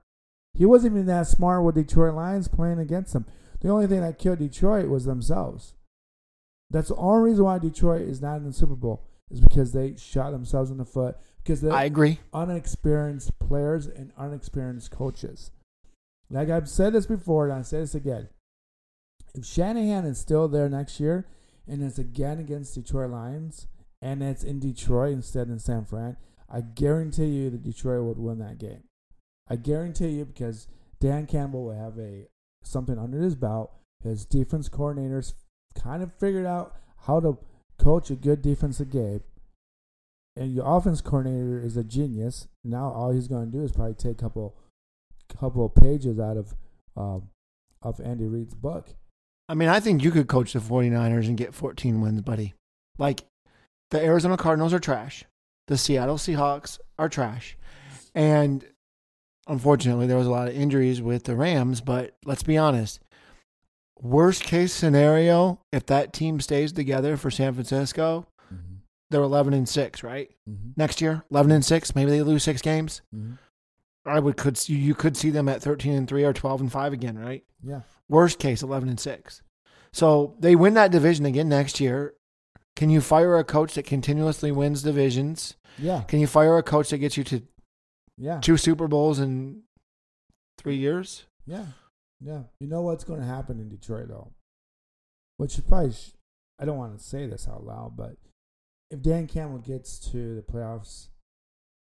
[0.53, 3.25] He wasn't even that smart with Detroit Lions playing against them.
[3.61, 5.73] The only thing that killed Detroit was themselves.
[6.69, 9.95] That's the only reason why Detroit is not in the Super Bowl is because they
[9.97, 12.19] shot themselves in the foot because they I agree.
[12.33, 15.51] unexperienced players and unexperienced coaches.
[16.29, 18.29] Like I've said this before, and I say this again.
[19.35, 21.27] If Shanahan is still there next year,
[21.67, 23.67] and it's again against Detroit Lions,
[24.05, 26.15] and it's in Detroit instead in San Fran,
[26.47, 28.83] I guarantee you that Detroit would win that game.
[29.49, 30.67] I guarantee you because
[30.99, 32.27] Dan Campbell will have a
[32.63, 33.71] something under his belt.
[34.03, 35.33] His defense coordinators
[35.73, 36.75] kind of figured out
[37.07, 37.39] how to
[37.79, 39.21] coach a good defensive game.
[40.35, 42.47] And your offense coordinator is a genius.
[42.63, 44.55] Now all he's going to do is probably take a couple,
[45.35, 46.53] couple pages out of,
[46.95, 47.29] um,
[47.81, 48.93] of Andy Reid's book.
[49.49, 52.53] I mean, I think you could coach the 49ers and get 14 wins, buddy.
[52.99, 53.23] Like,
[53.91, 55.23] the Arizona Cardinals are trash.
[55.67, 57.57] The Seattle Seahawks are trash.
[58.13, 58.65] And
[59.47, 62.99] unfortunately, there was a lot of injuries with the Rams, but let's be honest.
[64.01, 68.75] Worst case scenario, if that team stays together for San Francisco, Mm-hmm.
[69.09, 70.29] they're 11 and 6, right?
[70.47, 70.71] Mm-hmm.
[70.77, 73.01] Next year, 11 and 6, maybe they lose 6 games.
[73.13, 73.33] Mm-hmm.
[74.07, 76.93] I would could you could see them at 13 and 3 or 12 and 5
[76.93, 77.43] again, right?
[77.63, 77.81] Yeah.
[78.07, 79.41] Worst case, 11 and 6.
[79.93, 82.13] So they win that division again next year.
[82.75, 85.55] Can you fire a coach that continuously wins divisions?
[85.77, 86.01] Yeah.
[86.03, 87.41] Can you fire a coach that gets you to
[88.17, 88.39] Yeah.
[88.41, 89.63] two Super Bowls in
[90.57, 91.25] three years?
[91.45, 91.67] Yeah,
[92.19, 92.43] yeah.
[92.59, 94.31] You know what's going to happen in Detroit though,
[95.37, 96.13] which is probably sh-
[96.59, 98.17] I don't want to say this out loud, but
[98.91, 101.09] if Dan Campbell gets to the playoffs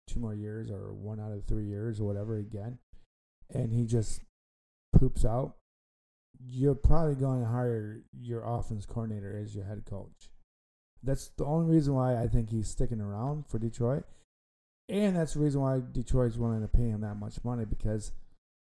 [0.07, 2.79] two more years or one out of three years or whatever again,
[3.49, 4.23] and he just
[4.93, 5.57] poops out,
[6.39, 10.30] you're probably going to hire your offense coordinator as your head coach.
[11.03, 14.05] That's the only reason why I think he's sticking around for Detroit.
[14.89, 18.13] And that's the reason why Detroit's willing to pay him that much money because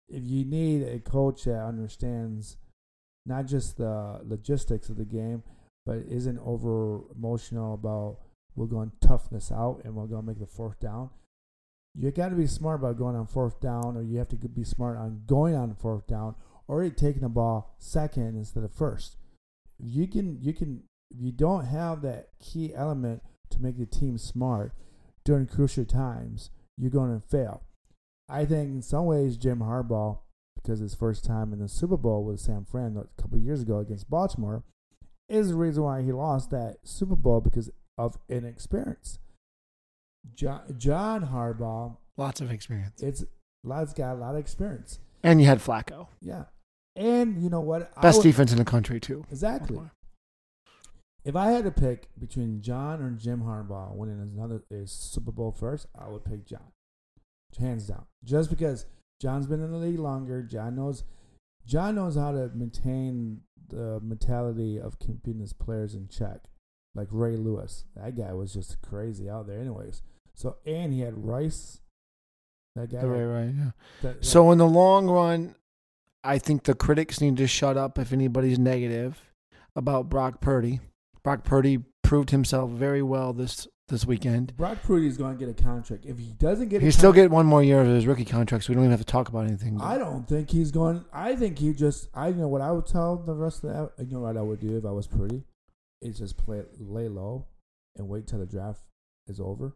[0.09, 2.57] if you need a coach that understands
[3.25, 5.43] not just the logistics of the game,
[5.85, 8.17] but isn't over emotional about
[8.55, 11.09] we're going to tough this out and we're going to make the fourth down.
[11.95, 14.63] You got to be smart about going on fourth down, or you have to be
[14.63, 16.35] smart on going on fourth down,
[16.67, 19.17] or taking the ball second instead of first.
[19.79, 24.17] You can, you can, if you don't have that key element to make the team
[24.17, 24.73] smart
[25.25, 27.63] during crucial times, you're going to fail.
[28.29, 30.19] I think in some ways Jim Harbaugh,
[30.55, 33.61] because his first time in the Super Bowl with San Fran a couple of years
[33.61, 34.63] ago against Baltimore,
[35.27, 39.19] is the reason why he lost that Super Bowl because of inexperience.
[40.35, 43.01] John, John Harbaugh, Lots of experience.
[43.01, 43.23] it's
[43.63, 44.99] lad's got a lot of experience.
[45.23, 46.07] And you had Flacco.
[46.21, 46.45] Yeah,
[46.95, 47.93] and you know what?
[48.01, 49.25] Best would- defense in the country, too.
[49.31, 49.79] Exactly.
[51.25, 55.51] If I had to pick between John or Jim Harbaugh winning another a Super Bowl
[55.51, 56.71] first, I would pick John,
[57.59, 58.05] hands down.
[58.23, 58.85] Just because
[59.21, 61.03] John's been in the league longer, John knows,
[61.65, 66.45] John knows how to maintain the mentality of keeping his players in check.
[66.95, 70.01] Like Ray Lewis, that guy was just crazy out there, anyways.
[70.33, 71.81] So and he had Rice,
[72.75, 73.03] that guy.
[73.03, 73.71] Right, right, yeah.
[74.01, 75.55] that- So in the long run,
[76.23, 79.21] I think the critics need to shut up if anybody's negative
[79.75, 80.79] about Brock Purdy.
[81.23, 84.55] Brock Purdy proved himself very well this this weekend.
[84.55, 86.05] Brock Purdy is going to get a contract.
[86.05, 88.63] If he doesn't get, a He still get one more year of his rookie contract,
[88.65, 89.81] so we don't even have to talk about anything.
[89.81, 91.03] I don't think he's going.
[91.11, 92.07] I think he just.
[92.13, 94.05] I know what I would tell the rest of the.
[94.05, 95.43] You know what I would do if I was Purdy,
[96.01, 97.47] is just play lay low,
[97.97, 98.81] and wait till the draft
[99.27, 99.75] is over,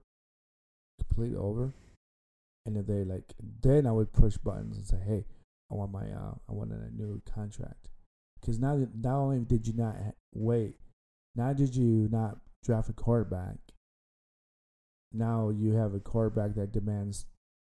[0.99, 1.73] completely over,
[2.65, 5.25] and if they like, then I would push buttons and say, "Hey,
[5.71, 7.89] I want my, uh, I want a new contract,"
[8.39, 9.95] because now, that- not only did you not
[10.33, 10.75] wait,
[11.35, 13.57] not did you not draft a quarterback.
[15.11, 17.25] Now you have a quarterback that demands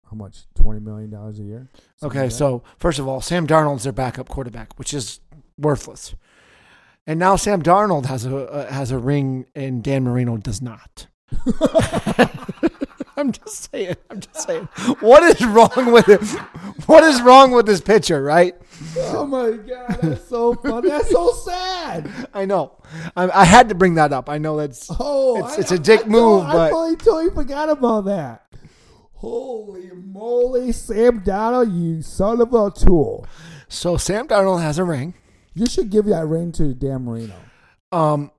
[0.10, 0.46] how much?
[0.56, 1.70] Twenty million dollars a year.
[1.98, 5.20] Something Okay, like so first of all, Sam Darnold's their backup quarterback, which is
[5.58, 6.16] worthless.
[7.06, 11.08] And now Sam Darnold has a uh, has a ring, and Dan Marino does not.
[13.18, 13.96] I'm just saying.
[14.10, 14.66] I'm just saying.
[15.00, 16.22] What is wrong with it?
[16.88, 18.24] What is wrong with this pitcher?
[18.24, 18.56] Right?
[18.98, 20.88] Oh my god, that's so fun.
[20.88, 22.10] That's so sad.
[22.34, 22.78] I know.
[23.16, 24.30] I, I had to bring that up.
[24.30, 24.88] I know that's.
[25.00, 28.46] Oh, It's- I- it's a dick I move, but- I totally, totally forgot about that.
[29.14, 33.26] Holy moly, Sam Darnold, you son of a tool!
[33.70, 35.14] So Sam Darnold has a ring.
[35.54, 37.36] You should give that ring to Dan Marino.
[37.92, 38.32] Um,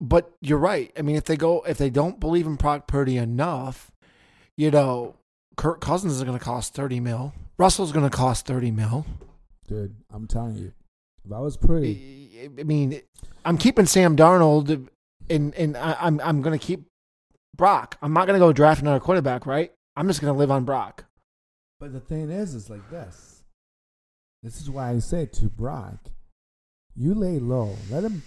[0.00, 0.92] but you're right.
[0.98, 3.90] I mean, if they go, if they don't believe in Brock Purdy enough,
[4.56, 5.16] you know,
[5.56, 7.32] Kirk Cousins is going to cost thirty mil.
[7.58, 9.04] Russell's going to cost thirty mil.
[9.68, 10.72] Dude, I'm telling you,
[11.24, 13.00] if I was Purdy, I mean,
[13.44, 14.88] I'm keeping Sam Darnold,
[15.30, 16.86] and and I, I'm I'm going to keep
[17.56, 17.96] Brock.
[18.02, 19.72] I'm not going to go draft another quarterback, right?
[19.96, 21.04] I'm just going to live on Brock.
[21.78, 23.44] but the thing is, is like this.
[24.42, 26.10] This is why I say to Brock,
[26.96, 27.76] you lay low.
[27.90, 28.22] Let him,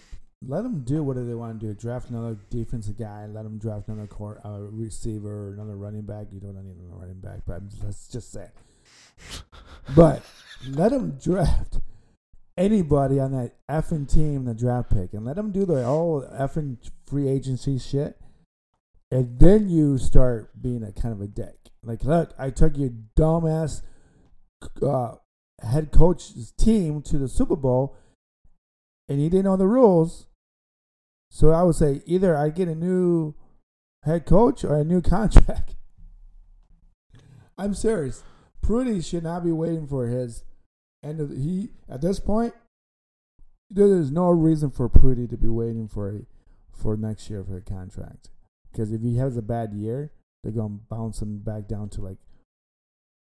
[0.48, 1.74] let them do whatever they want to do.
[1.74, 3.26] Draft another defensive guy.
[3.26, 6.28] Let them draft another court, uh, receiver, another running back.
[6.32, 8.50] You don't need another running back, but let's just say.
[9.96, 10.24] But
[10.68, 11.80] let them draft
[12.58, 16.78] anybody on that effing team, the draft pick, and let them do the whole effing
[17.06, 18.18] free agency shit.
[19.12, 21.70] And then you start being a kind of a dick.
[21.84, 23.84] Like, look, I took your dumbass
[24.82, 25.16] uh,
[25.62, 27.96] head coach's team to the Super Bowl,
[29.08, 30.28] and he didn't know the rules.
[31.36, 33.36] So I would say either I get a new
[34.04, 35.76] head coach or a new contract.
[37.58, 38.24] I'm serious.
[38.62, 40.46] Purdy should not be waiting for his
[41.04, 42.54] end of the, he at this point.
[43.70, 46.20] There is no reason for Purdy to be waiting for a,
[46.72, 48.30] for next year for a contract
[48.72, 52.20] because if he has a bad year, they're gonna bounce him back down to like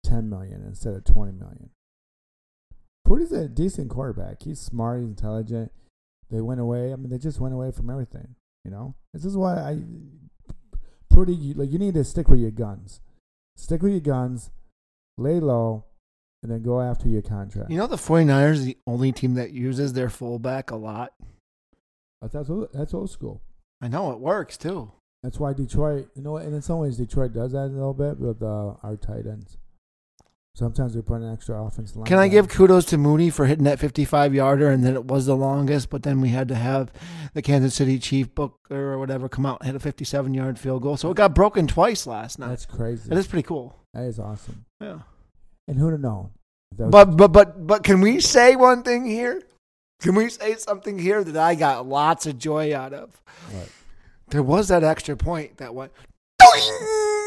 [0.02, 1.68] ten million instead of twenty million.
[3.04, 4.44] Purdy's a decent quarterback.
[4.44, 5.00] He's smart.
[5.00, 5.72] He's intelligent.
[6.30, 6.92] They went away.
[6.92, 8.34] I mean, they just went away from everything.
[8.64, 9.78] You know, this is why I
[11.10, 13.00] pretty You, like you need to stick with your guns.
[13.56, 14.50] Stick with your guns.
[15.16, 15.84] Lay low,
[16.42, 17.70] and then go after your contract.
[17.70, 21.12] You know, the 49ers is the only team that uses their fullback a lot.
[22.20, 23.42] But that's old, that's old school.
[23.80, 24.92] I know it works too.
[25.22, 26.08] That's why Detroit.
[26.14, 28.96] You know, and in some ways Detroit does that a little bit with uh, our
[28.96, 29.58] tight ends.
[30.58, 32.04] Sometimes they put an extra offense line.
[32.04, 35.26] Can I give kudos to Moody for hitting that 55 yarder and then it was
[35.26, 36.90] the longest, but then we had to have
[37.32, 40.82] the Kansas City Chief Booker or whatever come out and hit a 57 yard field
[40.82, 40.96] goal.
[40.96, 42.48] So it got broken twice last night.
[42.48, 43.08] That's crazy.
[43.08, 43.78] That is pretty cool.
[43.94, 44.64] That is awesome.
[44.80, 45.02] Yeah.
[45.68, 46.30] And who'd have known?
[46.76, 49.40] But but but but can we say one thing here?
[50.00, 53.22] Can we say something here that I got lots of joy out of?
[53.52, 53.68] What?
[54.30, 55.92] There was that extra point that went
[56.38, 56.78] doing,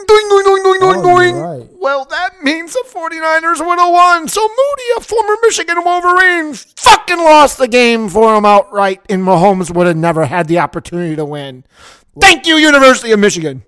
[0.07, 1.35] doing, doing, doing, doing, doing, Oh, doing.
[1.35, 1.67] right.
[1.73, 4.27] Well, that means the 49ers would have won.
[4.27, 9.73] So Moody, a former Michigan Wolverine, fucking lost the game for him outright, and Mahomes
[9.73, 11.63] would have never had the opportunity to win.
[12.19, 13.63] Thank you, University of Michigan.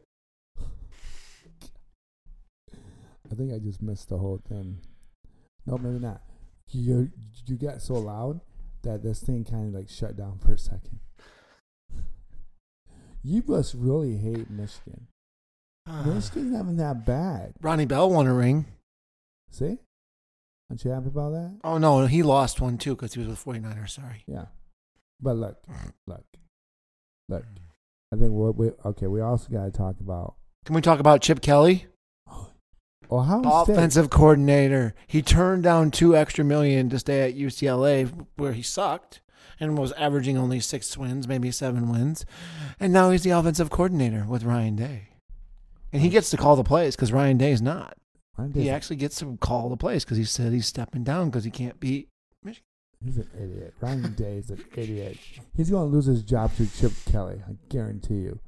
[3.31, 4.79] I think I just missed the whole thing.
[5.65, 6.21] No, maybe not.
[6.69, 7.09] You
[7.45, 8.41] you got so loud
[8.83, 10.99] that this thing kind of like shut down for a second.
[13.23, 15.07] You must really hate Michigan.
[15.87, 17.53] Michigan's not even that bad.
[17.61, 18.65] Ronnie Bell won a ring.
[19.51, 19.77] See?
[20.69, 21.59] Aren't you happy about that?
[21.63, 23.89] Oh, no, he lost one too because he was with 49ers.
[23.89, 24.23] Sorry.
[24.27, 24.45] Yeah.
[25.21, 25.57] But look,
[26.07, 26.23] look,
[27.29, 27.45] look.
[28.11, 29.07] I think what we okay.
[29.07, 31.87] We also got to talk about Can we talk about Chip Kelly?
[33.11, 33.73] Ohio State.
[33.73, 34.95] offensive coordinator.
[35.07, 39.21] He turned down two extra million to stay at UCLA, where he sucked
[39.59, 42.25] and was averaging only six wins, maybe seven wins.
[42.79, 45.09] And now he's the offensive coordinator with Ryan Day.
[45.93, 47.95] And he gets to call the plays because Ryan Day's not.
[48.37, 51.43] Ryan He actually gets to call the plays because he said he's stepping down because
[51.43, 52.09] he can't beat.
[52.43, 52.65] Michigan.
[53.03, 53.75] He's an idiot.
[53.79, 55.17] Ryan Day is an idiot.
[55.55, 57.41] He's going to lose his job to Chip Kelly.
[57.47, 58.39] I guarantee you.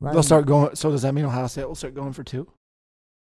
[0.00, 0.74] Ryan, They'll start going.
[0.74, 2.50] So does that mean Ohio State will start going for two?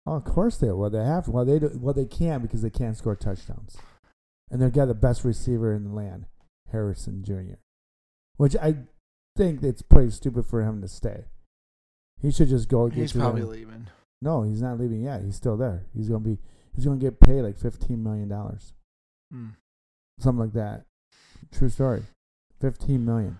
[0.08, 0.89] Oh, of course they will.
[0.89, 1.28] They have.
[1.28, 3.78] Well, they do, well they can because they can't score touchdowns,
[4.50, 6.26] and they've got the best receiver in the land,
[6.72, 7.58] Harrison Jr.
[8.38, 8.76] Which I
[9.36, 11.26] think it's pretty stupid for him to stay.
[12.21, 12.88] He should just go.
[12.88, 13.49] Get He's probably them.
[13.51, 13.88] leaving.
[14.21, 15.21] No, he's not leaving yet.
[15.23, 15.84] He's still there.
[15.95, 16.38] He's gonna be.
[16.75, 18.73] He's gonna get paid like fifteen million dollars,
[19.32, 19.49] Hmm.
[20.19, 20.86] something like that.
[21.51, 22.04] True story.
[22.60, 23.39] Fifteen million.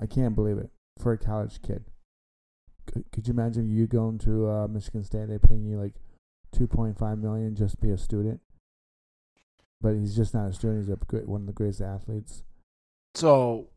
[0.00, 1.84] I can't believe it for a college kid.
[2.86, 5.28] Could, could you imagine you going to uh, Michigan State?
[5.28, 5.94] They paying you like
[6.52, 8.40] two point five million just to be a student.
[9.80, 10.80] But he's just not a student.
[10.86, 12.42] He's a great, one of the greatest athletes.
[13.14, 13.68] So,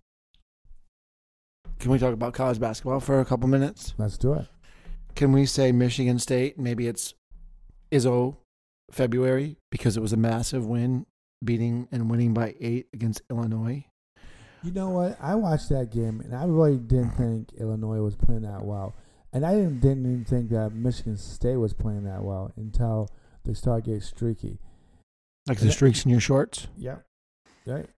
[1.84, 3.94] can we talk about college basketball for a couple minutes?
[3.98, 4.48] Let's do it.
[5.16, 6.58] Can we say Michigan State?
[6.58, 7.14] Maybe it's
[7.92, 8.38] Izzo
[8.90, 11.06] February because it was a massive win,
[11.44, 13.84] beating and winning by eight against Illinois.
[14.64, 15.18] You know what?
[15.20, 18.96] I watched that game and I really didn't think Illinois was playing that well.
[19.34, 23.10] And I didn't, didn't even think that Michigan State was playing that well until
[23.44, 24.58] they started getting streaky.
[25.50, 26.68] Like the streaks in your shorts.
[26.78, 27.00] Yeah.
[27.66, 27.90] Right.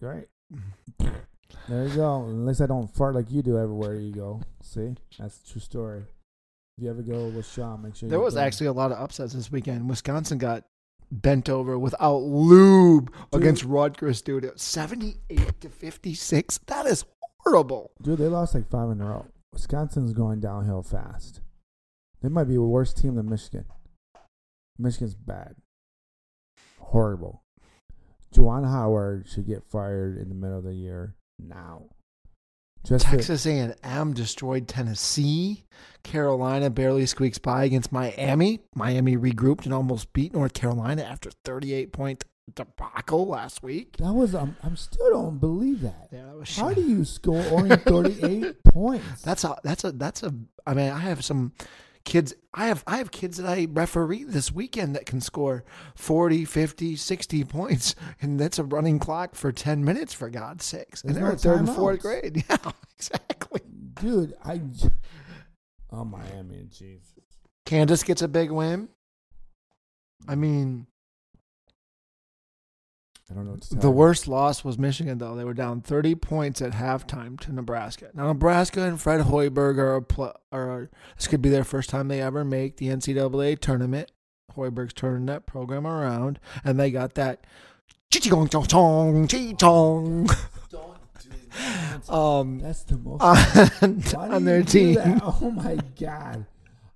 [0.00, 0.28] Right.
[1.68, 2.24] There you go.
[2.24, 4.40] Unless I don't fart like you do everywhere you go.
[4.62, 4.94] See?
[5.18, 6.04] That's a true story.
[6.76, 9.32] If you ever go with Shawn, make sure There was actually a lot of upsets
[9.32, 9.88] this weekend.
[9.88, 10.64] Wisconsin got
[11.10, 13.42] bent over without lube Dude.
[13.42, 14.50] against Rutgers, dude.
[14.58, 16.58] 78 to 56.
[16.66, 17.04] That is
[17.40, 17.90] horrible.
[18.00, 19.26] Dude, they lost like five in a row.
[19.52, 21.40] Wisconsin's going downhill fast.
[22.22, 23.64] They might be a worse team than Michigan.
[24.78, 25.56] Michigan's bad.
[26.78, 27.42] Horrible.
[28.34, 31.84] Juwan Howard should get fired in the middle of the year now.
[32.86, 35.64] Just to- Texas A&M destroyed Tennessee.
[36.04, 38.60] Carolina barely squeaks by against Miami.
[38.74, 42.24] Miami regrouped and almost beat North Carolina after 38 point
[42.54, 43.96] debacle last week.
[43.98, 46.08] that was um, I'm still don't believe that.
[46.10, 49.20] Yeah, that was How do you score only 38 points?
[49.22, 50.32] That's a that's a that's a.
[50.66, 51.52] I mean, I have some
[52.08, 55.62] kids I have I have kids that I referee this weekend that can score
[55.94, 61.04] 40, 50, 60 points and that's a running clock for 10 minutes for God's sakes.
[61.04, 62.44] And they're no in third and fourth grade.
[62.48, 63.60] Yeah, exactly.
[64.00, 64.60] Dude, I.
[65.92, 67.12] Oh, Miami, Jesus.
[67.66, 68.88] Kansas gets a big win.
[70.26, 70.86] I mean,
[73.30, 73.92] I don't know what to tell the you.
[73.92, 75.34] worst loss was Michigan though.
[75.36, 78.08] They were down 30 points at halftime to Nebraska.
[78.14, 82.08] Now Nebraska and Fred Hoiberg are a pl- are this could be their first time
[82.08, 84.10] they ever make the NCAA tournament.
[84.56, 87.46] Hoiberg's turning that program around, and they got that
[88.10, 90.26] chong chong chong chong
[90.70, 92.10] Don't do that.
[92.12, 93.20] um That's the most.
[93.22, 93.36] on,
[94.12, 94.94] Why do on you their do team.
[94.94, 95.20] that?
[95.22, 96.46] Oh my god!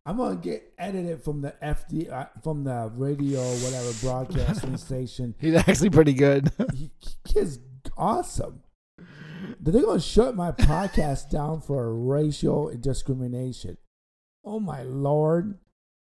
[0.04, 5.34] I'm gonna get edited from the FD uh, from the radio whatever broadcasting station.
[5.38, 6.50] He's actually pretty good.
[6.74, 6.90] He,
[7.24, 7.60] kid's
[7.96, 8.62] awesome.
[9.60, 13.76] They're gonna shut my podcast down for racial discrimination.
[14.44, 15.58] Oh my lord!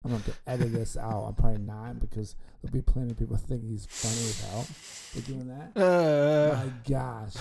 [0.05, 1.25] I'm gonna have to edit this out.
[1.27, 5.21] I'm probably not because there'll be plenty of people think he's funny as hell for
[5.23, 5.73] doing that.
[5.77, 7.35] Uh, my gosh!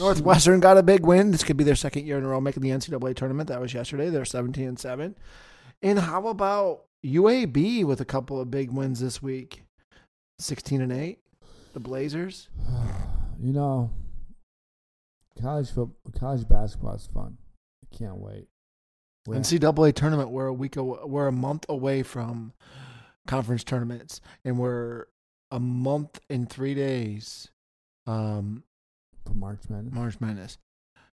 [0.00, 1.30] Northwestern got a big win.
[1.30, 3.48] This could be their second year in a row making the NCAA tournament.
[3.48, 4.10] That was yesterday.
[4.10, 5.14] They're 17 and 7.
[5.82, 9.62] And how about UAB with a couple of big wins this week?
[10.38, 11.18] 16 and 8.
[11.74, 12.48] The Blazers.
[13.40, 13.90] you know,
[15.40, 17.38] college football, college basketball is fun.
[17.84, 18.48] I can't wait.
[19.26, 20.30] We're NCAA tournament.
[20.30, 20.76] We're a week.
[20.76, 22.52] Aw- we're a month away from
[23.26, 25.06] conference tournaments, and we're
[25.50, 27.48] a month and three days.
[28.06, 28.64] Um,
[29.26, 29.94] for March Madness.
[29.94, 30.58] March Madness.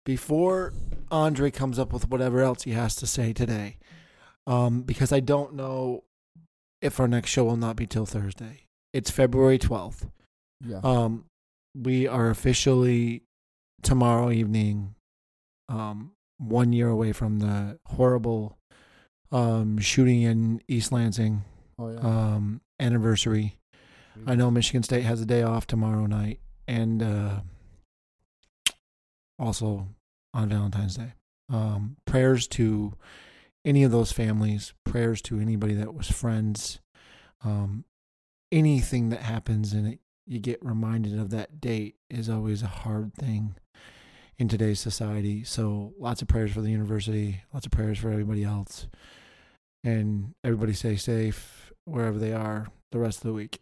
[0.06, 0.74] Before
[1.12, 3.78] Andre comes up with whatever else he has to say today,
[4.48, 6.04] um, because I don't know
[6.82, 8.68] if our next show will not be till Thursday.
[8.94, 10.08] It's February twelfth.
[10.66, 10.80] Yeah.
[10.84, 11.26] Um,
[11.76, 13.24] we are officially
[13.82, 14.96] tomorrow evening,
[15.70, 18.58] um, one year away from the horrible
[19.32, 21.44] um, shooting in East Lansing
[21.80, 22.00] oh yeah.
[22.00, 23.58] um, anniversary.
[24.28, 27.40] I know Michigan State has a day off tomorrow night, and uh,
[29.40, 29.88] also
[30.36, 31.14] on Valentine's Day.
[31.52, 32.94] Um, prayers to
[33.66, 34.74] any of those families.
[34.84, 36.80] Prayers to anybody that was friends.
[37.44, 37.86] Um,
[38.52, 43.14] anything that happens and it, you get reminded of that date is always a hard
[43.14, 43.56] thing
[44.38, 45.44] in today's society.
[45.44, 47.42] So lots of prayers for the university.
[47.54, 48.88] Lots of prayers for everybody else,
[49.84, 53.60] and everybody stay safe wherever they are the rest of the week.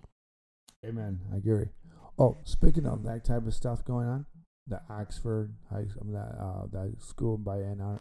[0.86, 1.22] Amen.
[1.34, 1.70] I agree.
[2.20, 4.26] Oh, speaking of that type of stuff going on,
[4.68, 8.00] the Oxford High, I mean, that uh, that school by Ann,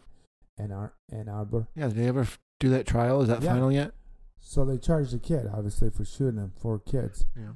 [0.57, 1.67] Ann, Ar- Ann Arbor.
[1.75, 3.21] Yeah, did they ever f- do that trial?
[3.21, 3.53] Is that Yeah.
[3.53, 3.93] final yet?
[4.39, 7.25] So they charged the kid, obviously, for shooting them, Four kids.
[7.35, 7.53] Yeah.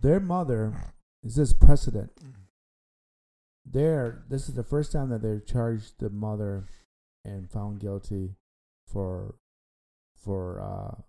[0.00, 0.74] Their mother
[1.22, 2.12] is this precedent.
[3.64, 6.66] There, this is the first time that they've charged the mother
[7.24, 8.36] and found guilty
[8.86, 9.36] for
[10.16, 11.00] for uh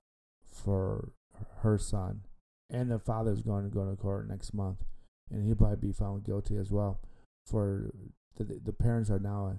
[0.49, 1.11] for
[1.57, 2.21] her son,
[2.69, 4.85] and the father is going to go to court next month,
[5.29, 7.01] and he'll probably be found guilty as well.
[7.45, 7.91] For
[8.37, 9.57] the the parents are now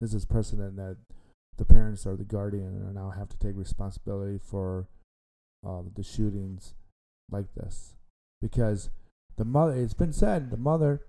[0.00, 0.96] this is precedent that
[1.56, 4.88] the parents are the guardian and now have to take responsibility for
[5.66, 6.74] uh, the shootings
[7.30, 7.94] like this
[8.40, 8.90] because
[9.36, 11.02] the mother it's been said the mother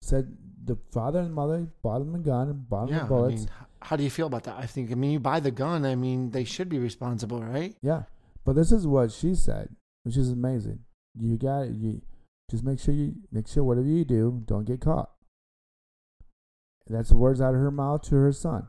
[0.00, 2.98] said the father and mother bought him a gun and bought him Yeah.
[3.00, 3.50] the I bullets mean,
[3.82, 4.56] how do you feel about that?
[4.58, 4.90] I think.
[4.90, 5.84] I mean, you buy the gun.
[5.84, 7.76] I mean, they should be responsible, right?
[7.82, 8.04] yeah
[8.44, 9.68] but this is what she said
[10.04, 10.78] which is amazing
[11.18, 12.00] you got you
[12.50, 15.10] just make sure you make sure whatever you do don't get caught
[16.88, 18.68] that's the words out of her mouth to her son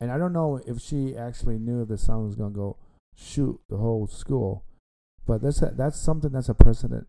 [0.00, 2.76] and i don't know if she actually knew if the son was going to go
[3.14, 4.64] shoot the whole school
[5.26, 7.06] but that's a, that's something that's a precedent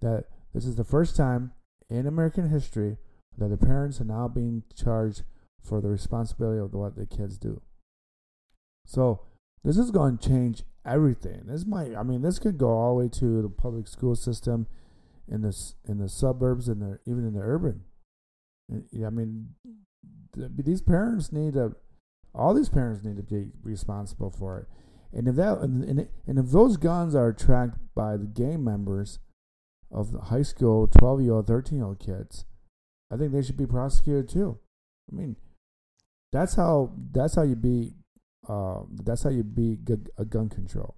[0.00, 1.52] that this is the first time
[1.88, 2.98] in american history
[3.36, 5.22] that the parents are now being charged
[5.62, 7.60] for the responsibility of what the kids do
[8.86, 9.22] so
[9.64, 11.42] this is going to change everything.
[11.46, 14.66] This might, I mean, this could go all the way to the public school system
[15.26, 15.56] in the
[15.88, 17.84] in the suburbs and the even in the urban.
[18.70, 19.54] I mean,
[20.36, 21.76] these parents need to,
[22.34, 24.66] all these parents need to be responsible for it.
[25.16, 29.20] And if that and, and if those guns are tracked by the gang members
[29.92, 32.46] of the high school, twelve year old, thirteen year old kids,
[33.12, 34.58] I think they should be prosecuted too.
[35.10, 35.36] I mean,
[36.32, 37.92] that's how that's how you beat
[38.48, 40.96] uh, that's how you beat gu- a gun control.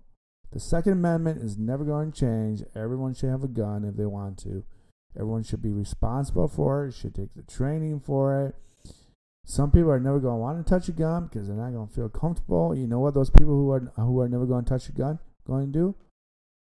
[0.53, 2.63] The Second Amendment is never going to change.
[2.75, 4.65] Everyone should have a gun if they want to.
[5.15, 6.93] Everyone should be responsible for it.
[6.93, 8.55] Should take the training for it.
[9.49, 11.87] Some people are never going to want to touch a gun because they're not going
[11.87, 12.75] to feel comfortable.
[12.75, 13.15] You know what?
[13.15, 15.95] Those people who are who are never going to touch a gun going to do?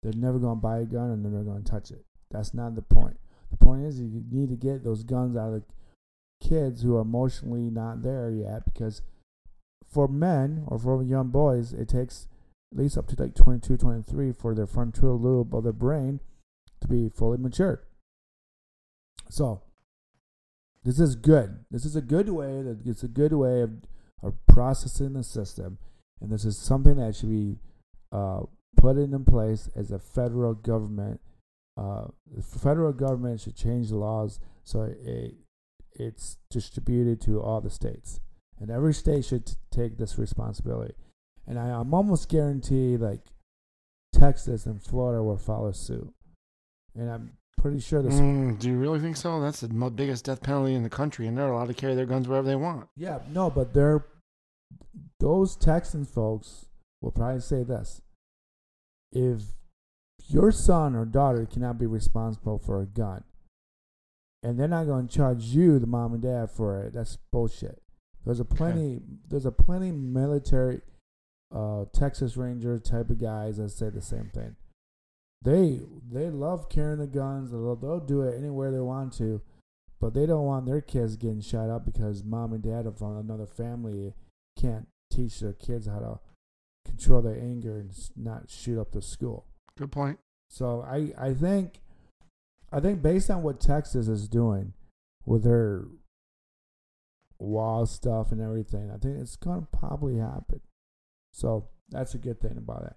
[0.03, 2.05] They're never going to buy a gun and they're never going to touch it.
[2.29, 3.17] That's not the point.
[3.51, 5.63] The point is you need to get those guns out of
[6.41, 9.01] kids who are emotionally not there yet because
[9.89, 12.27] for men or for young boys, it takes
[12.73, 16.19] at least up to like 22, 23 for their frontal lobe of their brain
[16.81, 17.79] to be fully matured.
[19.29, 19.61] So,
[20.83, 21.59] this is good.
[21.71, 22.61] This is a good way.
[22.61, 23.71] That it's a good way of,
[24.21, 25.77] of processing the system,
[26.21, 27.57] and this is something that should be
[28.11, 28.41] uh,
[28.75, 31.21] put in place as a federal government.
[31.75, 35.35] Uh, the federal government should change the laws so it
[35.95, 38.19] it's distributed to all the states,
[38.59, 40.95] and every state should t- take this responsibility.
[41.45, 43.21] And I, I'm almost guaranteed like
[44.13, 46.13] Texas and Florida will follow suit,
[46.95, 48.15] and I'm pretty sure this.
[48.15, 49.39] Mm, do you really think so?
[49.41, 52.05] That's the mo- biggest death penalty in the country, and they're allowed to carry their
[52.05, 52.87] guns wherever they want.
[52.95, 54.05] Yeah, no, but they're
[55.19, 56.65] those Texans folks
[57.01, 58.01] will probably say this:
[59.11, 59.41] if
[60.27, 63.23] your son or daughter cannot be responsible for a gun,
[64.41, 67.81] and they're not going to charge you, the mom and dad, for it, that's bullshit.
[68.25, 69.01] There's a plenty.
[69.29, 70.81] There's a plenty military,
[71.53, 74.55] uh, Texas Ranger type of guys that say the same thing.
[75.43, 75.81] They
[76.11, 77.51] they love carrying the guns.
[77.51, 79.41] They'll, they'll do it anywhere they want to,
[79.99, 83.45] but they don't want their kids getting shot up because mom and dad from another
[83.45, 84.13] family
[84.59, 86.19] can't teach their kids how to
[86.85, 89.45] control their anger and not shoot up the school.
[89.77, 90.19] Good point.
[90.49, 91.81] So I I think
[92.71, 94.73] I think based on what Texas is doing
[95.25, 95.85] with their
[97.37, 100.61] wall stuff and everything, I think it's gonna probably happen.
[101.33, 102.95] So that's a good thing about it.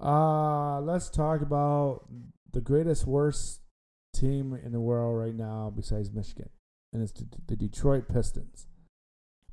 [0.00, 2.06] Uh let's talk about
[2.52, 3.60] the greatest worst
[4.12, 6.48] team in the world right now besides Michigan,
[6.92, 8.66] and it's the, the Detroit Pistons.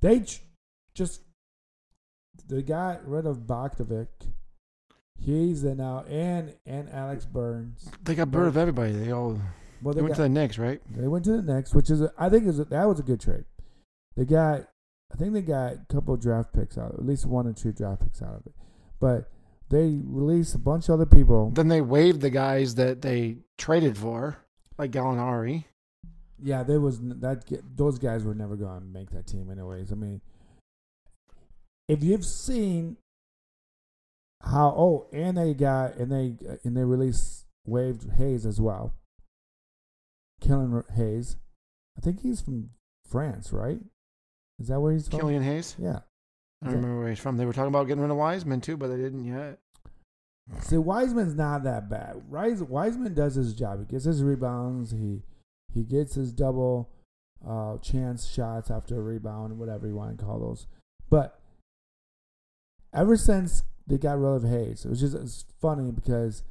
[0.01, 0.23] They
[0.93, 1.21] just
[2.47, 4.07] they got rid of Bogdanovich.
[5.19, 7.89] He's in now and and Alec Burks.
[8.03, 8.93] They got rid of everybody.
[8.93, 9.39] They all
[9.81, 10.81] Well, they they went got, to the Knicks, right?
[10.95, 13.03] they went to the Knicks, which is a, I think is a, that was a
[13.03, 13.45] good trade.
[14.17, 14.67] They got
[15.13, 17.71] I think they got a couple of draft picks out, at least one or two
[17.71, 18.53] draft picks out of it.
[18.99, 19.29] But
[19.71, 21.49] they released a bunch of other people.
[21.49, 24.37] Then they waived the guys that they traded for,
[24.77, 25.65] like Gallinari.
[26.43, 27.43] Yeah, there was that.
[27.75, 29.91] Those guys were never going to make that team, anyways.
[29.91, 30.21] I mean,
[31.87, 32.97] if you've seen
[34.43, 38.93] how oh, and they got and they and they released waived Hayes as well.
[40.41, 41.37] Killian Hayes,
[41.97, 42.71] I think he's from
[43.07, 43.79] France, right?
[44.59, 45.19] Is that where he's from?
[45.19, 45.75] Killian Hayes.
[45.79, 45.99] Yeah.
[46.61, 47.37] I don't remember where he's from.
[47.37, 49.59] They were talking about getting rid of Wiseman too, but they didn't yet.
[50.59, 52.29] See, Wiseman's not that bad.
[52.29, 53.79] Wise- Wiseman does his job.
[53.79, 54.91] He gets his rebounds.
[54.91, 55.23] He
[55.73, 56.89] he gets his double
[57.47, 60.67] uh, chance shots after a rebound, whatever you want to call those.
[61.09, 61.39] But
[62.93, 66.43] ever since they got rid of Hayes, it was just it's funny because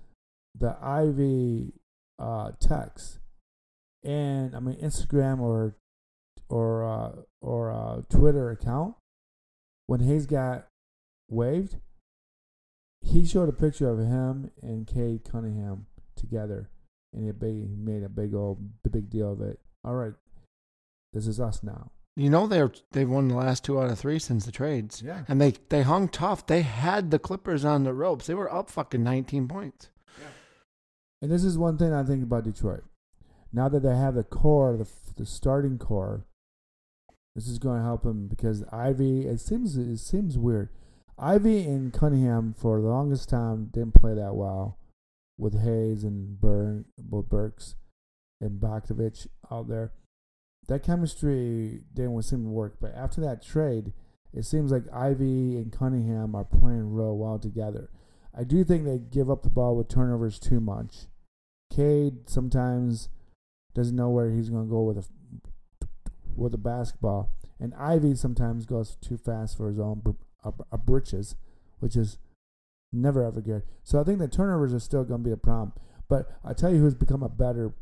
[0.59, 1.73] the Ivey
[2.19, 3.19] uh, text
[4.03, 5.77] and I mean Instagram or
[6.49, 8.95] or uh, or uh, Twitter account
[9.91, 10.69] when Hayes got
[11.29, 11.77] waived
[13.03, 15.87] he showed a picture of him and Cade Cunningham
[16.17, 16.69] together,
[17.13, 18.59] and it big, made a big old
[18.91, 19.59] big deal of it.
[19.85, 20.13] All right,
[21.13, 21.91] this is us now.
[22.17, 25.25] You know they're they've won the last two out of three since the trades, Yeah,
[25.29, 26.47] and they they hung tough.
[26.47, 28.27] They had the Clippers on the ropes.
[28.27, 29.89] They were up fucking nineteen points.
[30.21, 30.27] Yeah.
[31.23, 32.85] and this is one thing I think about Detroit.
[33.53, 36.27] Now that they have the core, the the starting core,
[37.35, 39.27] this is going to help them because Ivey.
[39.27, 40.71] It seems it seems weird.
[41.19, 44.79] Ivey and Cunningham for the longest time didn't play that well
[45.39, 47.77] with Hayes and Burn, both Burks
[48.41, 49.93] and Bogdanovich out there.
[50.69, 52.77] That chemistry didn't seem to work.
[52.81, 53.93] But after that trade,
[54.33, 57.91] it seems like Ivey and Cunningham are playing real well together.
[58.37, 61.07] I do think they give up the ball with turnovers too much.
[61.75, 63.09] Cade sometimes
[63.75, 65.05] doesn't know where he's going to go with a
[66.41, 67.31] with a basketball,
[67.61, 70.11] and Ivey sometimes goes too fast for his own br-
[70.45, 71.37] uh, uh, britches,
[71.79, 72.19] which is
[72.93, 73.63] never ever good.
[73.85, 75.73] So I think the turnovers are still going to be a problem.
[76.09, 77.73] But I tell you, who's become a better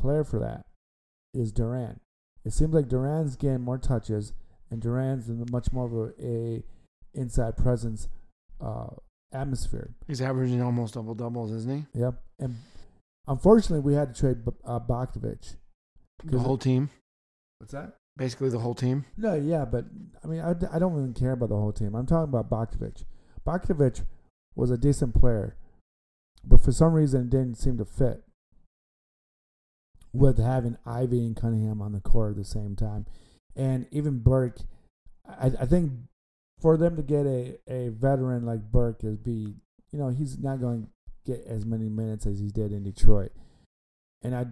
[0.00, 0.64] player for that
[1.32, 1.98] is Duren.
[2.44, 4.32] It seems like Duren's getting more touches,
[4.70, 6.62] and Duren's in much more of a, a
[7.14, 8.08] inside presence
[8.60, 8.88] uh,
[9.32, 9.94] atmosphere.
[10.06, 12.00] He's averaging almost double doubles, isn't he?
[12.00, 12.14] Yep.
[12.40, 12.56] And
[13.26, 15.56] unfortunately, we had to trade B- uh, Bogdanovich.
[16.24, 16.90] The whole team,
[17.58, 17.94] What's that?
[18.16, 19.04] basically the whole team.
[19.16, 19.84] No, yeah, but
[20.22, 21.94] I mean, I, I don't even care about the whole team.
[21.94, 23.04] I'm talking about Bogdanovich.
[23.46, 24.04] Bogdanovich
[24.54, 25.56] was a decent player,
[26.44, 28.22] but for some reason, it didn't seem to fit
[30.12, 33.06] with having Ivey and Cunningham on the court at the same time,
[33.56, 34.60] and even Burke.
[35.28, 35.92] I, I think
[36.60, 39.54] for them to get a, a veteran like Burke is be
[39.90, 43.32] you know he's not going to get as many minutes as he did in Detroit,
[44.22, 44.46] and I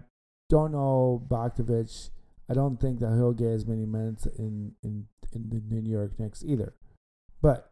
[0.49, 2.09] don't know Bogdanovich.
[2.53, 6.19] I don't think that he'll get as many minutes in in in the New York
[6.19, 6.75] Knicks either.
[7.41, 7.71] But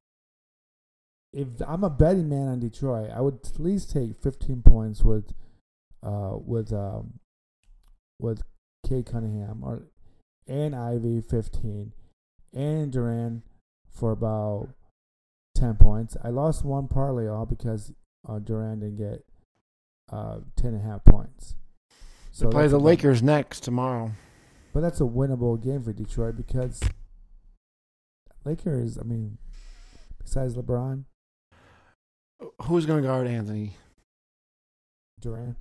[1.32, 5.34] if I'm a betting man on Detroit, I would at least take 15 points with
[6.02, 7.20] uh with um
[8.20, 8.42] with
[8.88, 9.84] Cade Cunningham or
[10.48, 11.92] and Ivey 15
[12.52, 13.44] and Duren
[13.92, 14.70] for about
[15.54, 16.18] 10 points.
[16.24, 17.94] I lost one parlay all because
[18.28, 19.26] uh, Duren didn't get
[20.12, 21.54] uh 10 and a half points.
[22.32, 24.14] So play the Lakers next tomorrow.
[24.74, 26.82] But that's a winnable game for Detroit because
[28.46, 29.38] Lakers, I mean,
[30.24, 31.06] besides LeBron,
[32.64, 33.76] Who's going to guard Anthony?
[35.22, 35.56] Duren.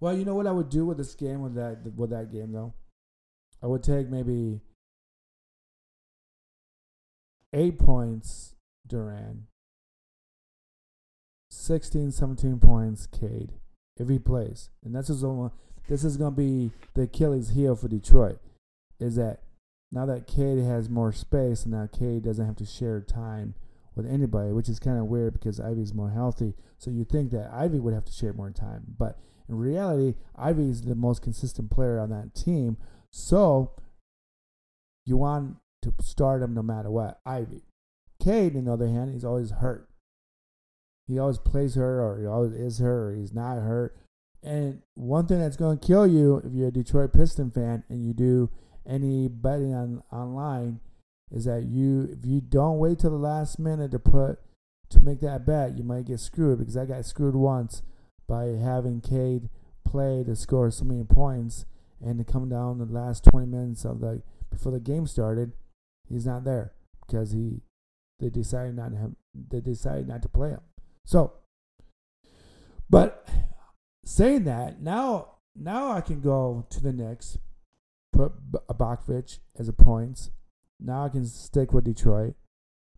[0.00, 2.52] Well, you know what I would do with this game with that with that game
[2.52, 2.74] though?
[3.62, 4.60] I would take maybe
[7.52, 8.54] eight points
[8.88, 9.42] Duren,
[11.50, 13.52] 16, 17 points Cade
[13.98, 15.50] if he plays, and that's his own.
[15.90, 18.38] This is gonna be the Achilles heel for Detroit.
[19.00, 19.40] Is that
[19.90, 23.54] now that Cade has more space and now Cade doesn't have to share time
[23.96, 26.54] with anybody, which is kind of weird because Ivey's more healthy.
[26.78, 29.18] So you think that Ivey would have to share more time, but
[29.48, 32.76] in reality, Ivey is the most consistent player on that team.
[33.10, 33.72] So
[35.04, 37.18] you want to start him no matter what.
[37.26, 37.64] Ivey.
[38.22, 39.88] Cade, on the other hand, he's always hurt.
[41.08, 43.96] He always plays her, or he always is her, or he's not hurt.
[44.42, 48.06] And one thing that's going to kill you if you're a Detroit Piston fan and
[48.06, 48.50] you do
[48.88, 50.80] any betting on online
[51.30, 54.38] is that you if you don't wait till the last minute to put
[54.90, 57.82] to make that bet, you might get screwed because I got screwed once
[58.26, 59.48] by having Cade
[59.86, 61.66] play to score so many points
[62.04, 65.52] and to come down the last 20 minutes of the before the game started,
[66.08, 66.72] he's not there
[67.06, 67.60] because he
[68.18, 70.60] they decided not to have, they decided not to play him.
[71.04, 71.34] So,
[72.88, 73.28] but
[74.10, 77.38] saying that now now I can go to the Knicks,
[78.12, 80.30] put Bakovic as a points.
[80.80, 82.34] Now I can stick with Detroit.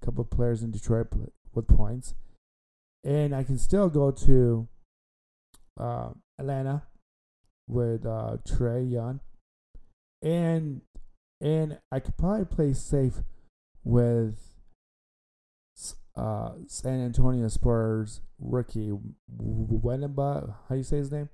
[0.00, 1.08] A couple of players in Detroit
[1.54, 2.14] with points,
[3.04, 4.68] and I can still go to
[5.78, 6.82] uh, Atlanta
[7.68, 9.20] with uh, Trae Young,
[10.22, 10.80] and
[11.40, 13.22] and I could probably play safe
[13.84, 14.51] with
[16.16, 18.92] uh, San Antonio Spurs rookie
[19.40, 20.54] Wenaba.
[20.68, 21.28] How you say his name?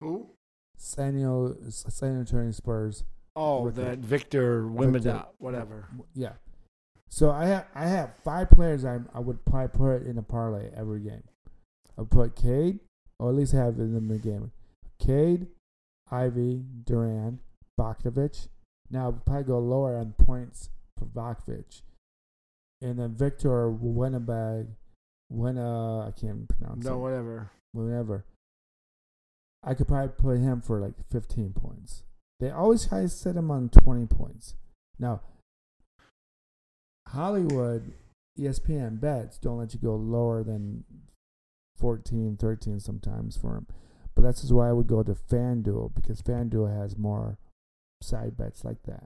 [0.00, 0.30] Who?
[0.76, 3.04] San Antonio, San Antonio Spurs.
[3.36, 3.82] Oh, Rookie.
[3.82, 4.64] that Victor.
[4.64, 5.88] Wimada, whatever.
[6.14, 6.32] Yeah.
[7.08, 10.70] So I have I have five players I I would probably put in a parlay
[10.76, 11.24] every game.
[11.98, 12.80] I put Cade,
[13.18, 14.52] or at least have in the game.
[14.98, 15.48] Cade,
[16.10, 17.38] Ivey, Duren,
[17.78, 18.48] Bakovic.
[18.90, 21.82] Now I'd probably go lower on points for Bakovic.
[22.82, 24.68] And then Victor Winnebag,
[25.28, 26.94] Winna uh, I can't pronounce No, it.
[26.94, 27.50] No, whatever.
[27.72, 28.24] Whatever.
[29.62, 32.02] I could probably put him for like 15 points.
[32.40, 34.54] They always try to set him on 20 points.
[34.98, 35.20] Now,
[37.08, 37.92] Hollywood,
[38.38, 40.84] ESPN bets don't let you go lower than
[41.76, 43.66] 14, 13 sometimes for him.
[44.14, 47.38] But that's just why I would go to FanDuel because FanDuel has more
[48.02, 49.04] side bets like that.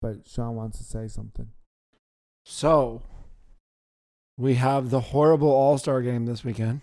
[0.00, 1.48] But Shawn wants to say something.
[2.44, 3.02] So,
[4.36, 6.80] we have the horrible All Star game this weekend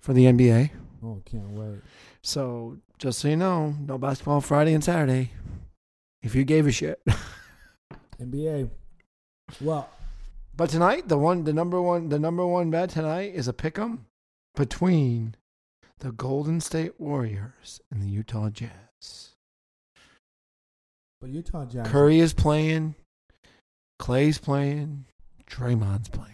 [0.00, 0.70] for the NBA.
[1.04, 1.80] Oh, can't wait.
[2.22, 5.30] So, just so you know, no basketball Friday and Saturday.
[6.22, 7.00] If you gave a shit.
[8.20, 8.70] NBA.
[9.60, 9.88] Well,
[10.56, 14.00] But tonight, the one, the number one, the number one bet tonight is a pick'em
[14.56, 15.36] between
[16.00, 19.30] the Golden State Warriors and the Utah Jazz.
[21.20, 21.86] but Utah Jazz.
[21.86, 22.96] Curry is playing,
[23.98, 25.04] Clay's playing,
[25.48, 26.32] Draymond's playing.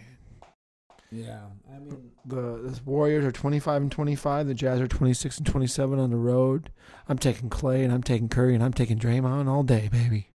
[1.11, 1.41] Yeah,
[1.73, 4.47] I mean, The, the Warriors are 25 and 25.
[4.47, 6.71] The Jazz are 26 and 27 on the road.
[7.07, 10.29] I'm taking Clay and I'm taking Curry and I'm taking Draymond all day, baby.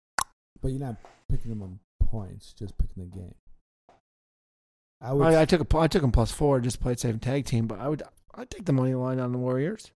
[0.61, 0.97] but you're not
[1.29, 3.35] picking them on points, just picking the game.
[5.01, 5.27] I would.
[5.33, 7.79] I, I took a, I took them plus four, just played safe tag team, but
[7.79, 8.03] I would
[8.35, 9.91] I'd take the money line on the Warriors.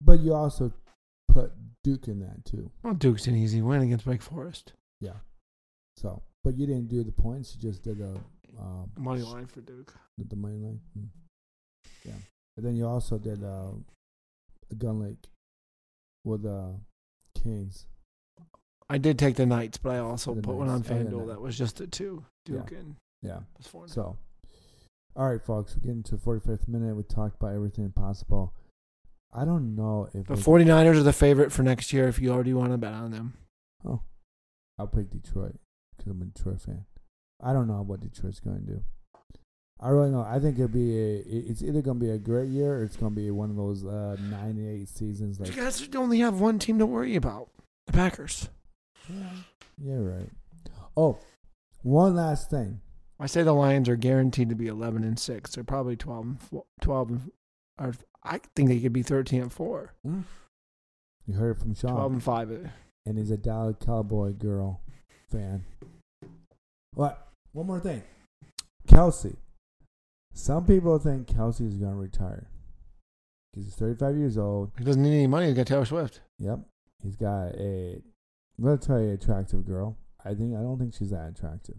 [0.00, 0.72] but you also
[1.28, 2.70] put Duke in that too.
[2.82, 4.72] Well, Duke's an easy win against Wake Forest.
[5.00, 5.14] Yeah.
[5.96, 7.54] So, but you didn't do the points.
[7.56, 8.18] You just did the
[8.58, 9.94] um, Money line for Duke.
[10.16, 10.80] the, the money line.
[10.94, 11.04] Hmm.
[12.04, 12.14] Yeah,
[12.56, 13.70] and then you also did uh,
[14.70, 15.28] a Gun Lake
[16.24, 16.70] with uh,
[17.42, 17.86] Kings.
[18.90, 20.90] I did take the Knights, but I also The put one on Knights.
[20.90, 22.24] Oh, yeah, FanDuel that was just a two.
[22.46, 22.56] Yeah.
[22.56, 23.40] Duke and Yeah.
[23.54, 23.86] plus four.
[23.88, 24.16] So,
[25.14, 26.96] all right, folks, we're getting to the 45th minute.
[26.96, 28.54] We talked about everything possible.
[29.30, 32.54] I don't know if the 49ers are the favorite for next year if you already
[32.54, 33.34] want to bet on them.
[33.86, 34.00] Oh,
[34.78, 35.56] I'll pick Detroit
[35.98, 36.84] because I'm a Detroit fan.
[37.42, 38.82] I don't know what Detroit's going to do.
[39.80, 40.22] I really know.
[40.22, 41.22] I think it'll be a.
[41.24, 43.56] It's either going to be a great year or it's going to be one of
[43.56, 45.38] those uh, nine and eight seasons.
[45.38, 47.48] Like, you guys only have one team to worry about.
[47.86, 48.48] The Packers.
[49.08, 49.30] yeah,
[49.80, 50.28] yeah, right.
[50.96, 51.18] Oh,
[51.82, 52.80] One last thing.
[53.20, 55.54] I say the Lions are guaranteed to be 11 and 6.
[55.54, 57.30] They're probably 12 and 4, 12 and
[57.80, 57.94] or
[58.24, 59.94] I think they could be 13 and 4.
[60.04, 61.92] You heard it from Shawn.
[61.92, 62.70] 12 and 5.
[63.06, 64.80] and he's a Dallas Cowboy girl
[65.30, 65.64] fan.
[66.98, 67.28] What?
[67.52, 68.02] One more thing.
[68.88, 69.36] Kelce.
[70.34, 72.48] Some people think Kelce is going to retire.
[73.52, 74.72] Because he's 35 years old.
[74.76, 75.46] He doesn't need any money.
[75.46, 76.22] He's got Taylor Swift.
[76.40, 76.58] Yep.
[77.04, 78.02] He's got a
[78.58, 79.96] very attractive girl.
[80.24, 81.76] I think I don't think she's that attractive.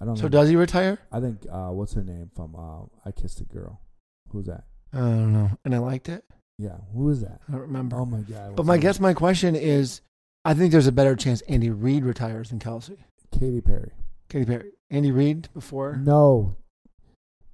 [0.00, 0.98] I don't So does he retire?
[1.12, 3.82] I think uh what's her name from uh I Kissed a Girl.
[4.30, 4.64] Who's that?
[4.94, 5.50] I don't know.
[5.66, 6.24] And I liked it.
[6.58, 7.42] Yeah, who is that?
[7.46, 7.96] I don't remember.
[7.96, 8.56] Oh my god.
[8.56, 10.00] but my guess, my question is,
[10.46, 12.96] I think there's a better chance Andy Reid retires than Kelce.
[13.30, 13.92] Katy Perry.
[14.34, 14.72] Katy Perry.
[14.90, 15.96] Andy Reid before.
[15.96, 16.56] No.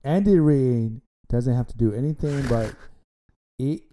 [0.02, 2.74] Andy Reid doesn't have to do anything but
[3.58, 3.84] eat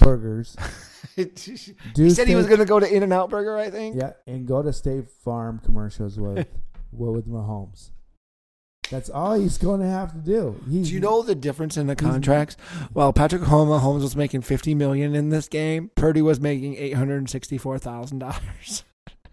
[0.00, 0.56] burgers.
[1.16, 3.94] he said he was going to go to In and Out Burger, I think.
[3.94, 6.48] Yeah, and go to State Farm commercials with
[6.92, 7.92] with, Mahomes.
[8.90, 10.60] That's all he's going to have to do.
[10.68, 12.56] Do you know the difference in the contracts?
[12.92, 15.92] Well, Patrick Mahomes was making fifty million in this game.
[15.94, 18.82] Purdy was making eight hundred and sixty-four thousand dollars.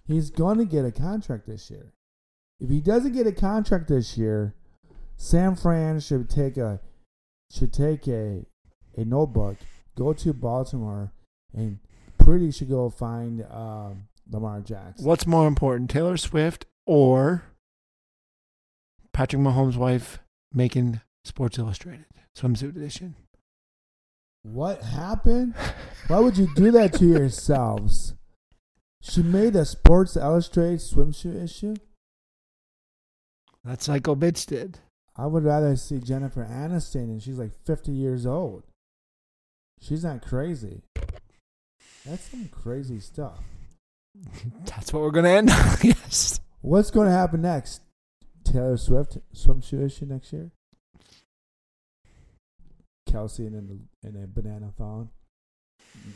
[0.06, 1.92] he's going to get a contract this year?
[2.60, 4.54] If he doesn't get a contract this year,
[5.18, 6.82] San Fran should take a
[7.52, 8.46] should take a
[8.96, 9.58] a notebook,
[9.96, 11.12] go to Baltimore,
[11.54, 11.80] and
[12.18, 15.06] Purdy should go find um, Lamar Jackson.
[15.06, 17.44] What's more important, Taylor Swift or
[19.14, 20.20] Patrick Mahomes' wife
[20.54, 22.06] making Sports Illustrated
[22.38, 23.16] swimsuit edition?
[24.44, 25.56] What happened?
[26.08, 28.14] Why would you do that to yourselves?
[29.02, 31.76] She made a Sports Illustrated swimsuit issue.
[33.70, 34.80] That psycho bitch did.
[35.16, 38.64] I would rather see Jennifer Aniston, and she's like 50 years old.
[39.80, 40.82] She's not crazy.
[42.04, 43.38] That's some crazy stuff.
[44.66, 45.78] That's what we're gonna end on.
[45.84, 46.40] yes.
[46.62, 47.82] What's going to happen next?
[48.44, 50.50] Taylor Swift swimsuit issue next year?
[53.08, 53.54] Kelce in
[54.04, 55.10] a, in a banana thong,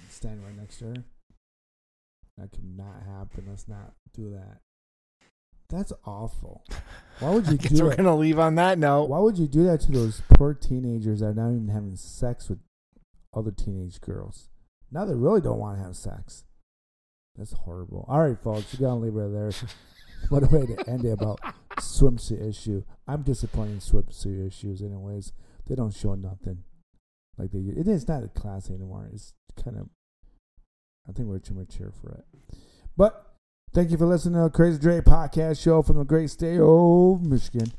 [0.10, 1.04] standing right next to her.
[2.40, 3.46] That could not happen.
[3.48, 4.58] Let's not do that.
[5.70, 6.64] That's awful.
[7.20, 7.98] Why would you do we're that?
[7.98, 9.06] gonna leave on that note.
[9.10, 12.50] Why would you do that to those poor teenagers that are not even having sex
[12.50, 12.60] with
[13.34, 14.50] other teenage girls?
[14.92, 16.44] Now they really don't want to have sex.
[17.38, 18.06] That's horrible.
[18.08, 19.52] All right, folks, we gotta leave it there.
[20.30, 21.40] what a way to end it about
[21.78, 22.84] swimsuit issue.
[23.08, 25.34] I'm disappointed in swimsuit issues, anyways.
[25.68, 26.64] They don't show nothing
[27.38, 27.60] like they.
[27.60, 29.10] It is not a class anymore.
[29.12, 29.34] It's
[29.64, 29.90] kind of.
[31.08, 32.58] I think we're too mature for it.
[32.96, 33.33] But
[33.74, 37.26] thank you for listening to the Crazy Dre podcast show from the great state of
[37.26, 37.72] Michigan.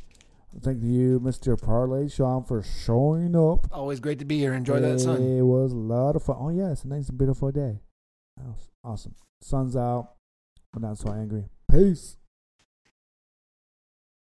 [0.62, 1.60] Thank you, Mr.
[1.60, 3.66] Parlay Shawn, for showing up.
[3.72, 4.54] Always great to be here.
[4.54, 5.20] Enjoy that sun.
[5.22, 6.36] It was a lot of fun.
[6.38, 7.80] Oh yeah, it's a nice and beautiful day.
[8.84, 9.14] Awesome.
[9.40, 10.12] Sun's out.
[10.74, 11.44] I'm not so angry.
[11.70, 12.16] Peace.